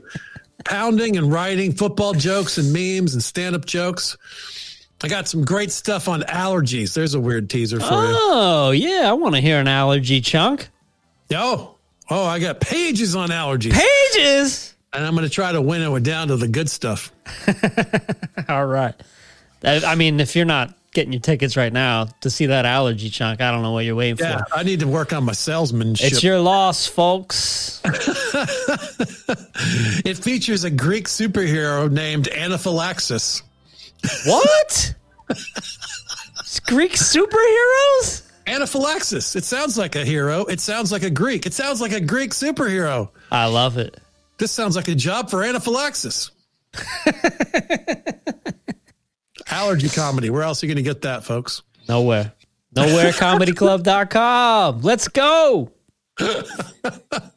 [0.66, 4.18] pounding and writing football jokes and memes and stand up jokes.
[5.04, 6.94] I got some great stuff on allergies.
[6.94, 8.16] There's a weird teaser for you.
[8.16, 10.70] Oh yeah, I want to hear an allergy chunk.
[11.34, 11.76] Oh,
[12.10, 13.72] oh, I got pages on allergies.
[13.72, 14.76] Pages.
[14.94, 17.12] and I'm going to try to winnow it down to the good stuff.
[18.50, 18.94] All right.
[19.64, 23.39] I mean, if you're not getting your tickets right now to see that allergy chunk,
[23.42, 24.58] I don't know what you're waiting Yeah, for.
[24.58, 26.12] I need to work on my salesmanship.
[26.12, 27.82] It's your loss, folks.
[30.06, 33.42] it features a Greek superhero named Anaphylaxis.
[34.26, 34.94] what?
[35.30, 38.28] It's Greek superheroes?
[38.48, 39.36] Anaphylaxis.
[39.38, 40.44] It sounds like a hero.
[40.46, 41.46] It sounds like a Greek.
[41.46, 43.10] It sounds like a Greek superhero.
[43.32, 43.98] I love it.
[44.39, 46.32] This sounds like a job for anaphylaxis.
[49.52, 50.30] Allergy comedy.
[50.30, 51.62] Where else are you going to get that, folks?
[51.89, 52.32] Nowhere.
[52.76, 54.82] Nowherecomedyclub.com.
[54.82, 55.72] Let's go.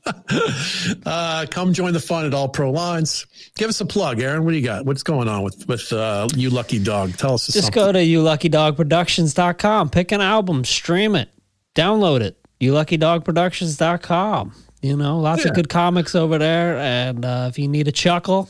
[1.07, 3.27] Uh, come join the fun at All Pro Lines.
[3.57, 4.45] Give us a plug, Aaron.
[4.45, 4.85] What do you got?
[4.85, 7.17] What's going on with with uh, you, lucky dog?
[7.17, 7.83] Tell us Just something.
[7.83, 9.91] go to youluckydogproductions.com.
[9.91, 11.29] Pick an album, stream it,
[11.75, 12.37] download it.
[12.61, 14.55] youluckydogproductions.com.
[14.83, 15.51] You know, lots Yeah.
[15.51, 16.77] of good comics over there.
[16.79, 18.49] And uh, if you need a chuckle,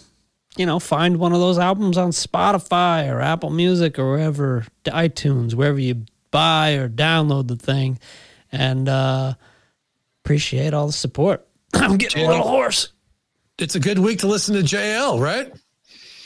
[0.57, 5.55] you know, find one of those albums on Spotify or Apple Music or wherever, iTunes,
[5.55, 7.99] wherever you buy or download the thing.
[8.53, 9.35] And uh,
[10.25, 11.47] appreciate all the support.
[11.75, 12.93] I'm getting a little hoarse,
[13.59, 15.53] It's a good week to listen to JL, right?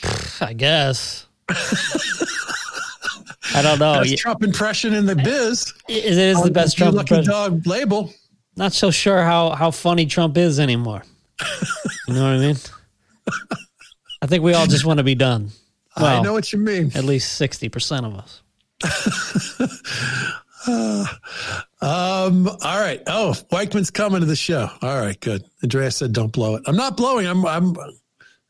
[0.41, 1.25] I guess.
[3.55, 4.01] I don't know.
[4.03, 5.73] Best Trump impression in the biz.
[5.87, 7.31] It is the best Trump Lucky impression.
[7.31, 8.13] Dog label.
[8.55, 11.03] Not so sure how, how funny Trump is anymore.
[12.07, 12.57] you know what I mean?
[14.21, 15.49] I think we all just want to be done.
[15.95, 16.91] I know what you mean.
[16.95, 18.41] at least 60% of us.
[21.81, 23.01] Um, all right.
[23.07, 24.69] Oh, Weichman's coming to the show.
[24.81, 25.45] All right, good.
[25.63, 27.25] Andreas said, "Don't blow it." I'm not blowing.
[27.25, 27.45] I'm.
[27.45, 27.73] I'm.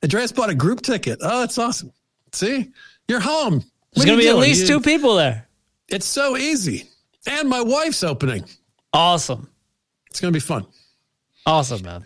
[0.03, 1.19] Andreas bought a group ticket.
[1.21, 1.93] Oh, that's awesome.
[2.31, 2.71] See,
[3.07, 3.63] you're home.
[3.93, 5.47] There's going to be you at least You- two people there.
[5.87, 6.85] It's so easy,
[7.27, 8.45] and my wife's opening.
[8.93, 9.47] Awesome.
[10.09, 10.65] It's going to be fun.
[11.45, 12.03] Awesome, man.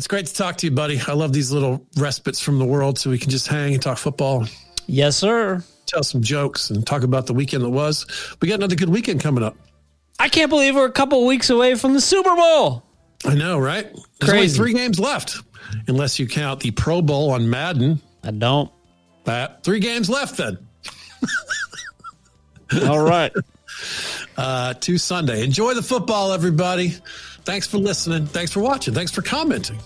[0.00, 0.98] It's great to talk to you, buddy.
[1.06, 3.98] I love these little respites from the world, so we can just hang and talk
[3.98, 4.46] football,
[4.86, 5.62] Yes, sir.
[5.84, 8.06] tell some jokes, and talk about the weekend that was.
[8.40, 9.58] We got another good weekend coming up.
[10.18, 12.82] I can't believe we're a couple weeks away from the Super Bowl.
[13.26, 13.92] I know, right?
[13.92, 14.56] There's only Crazy.
[14.56, 15.36] three games left,
[15.86, 18.00] unless you count the Pro Bowl on Madden.
[18.24, 18.72] I don't.
[19.26, 20.56] Uh, three games left then.
[22.88, 23.32] All right.
[24.38, 25.44] uh, to Sunday.
[25.44, 26.94] Enjoy the football, everybody.
[27.44, 28.26] Thanks for listening.
[28.26, 28.94] Thanks for watching.
[28.94, 29.78] Thanks for commenting.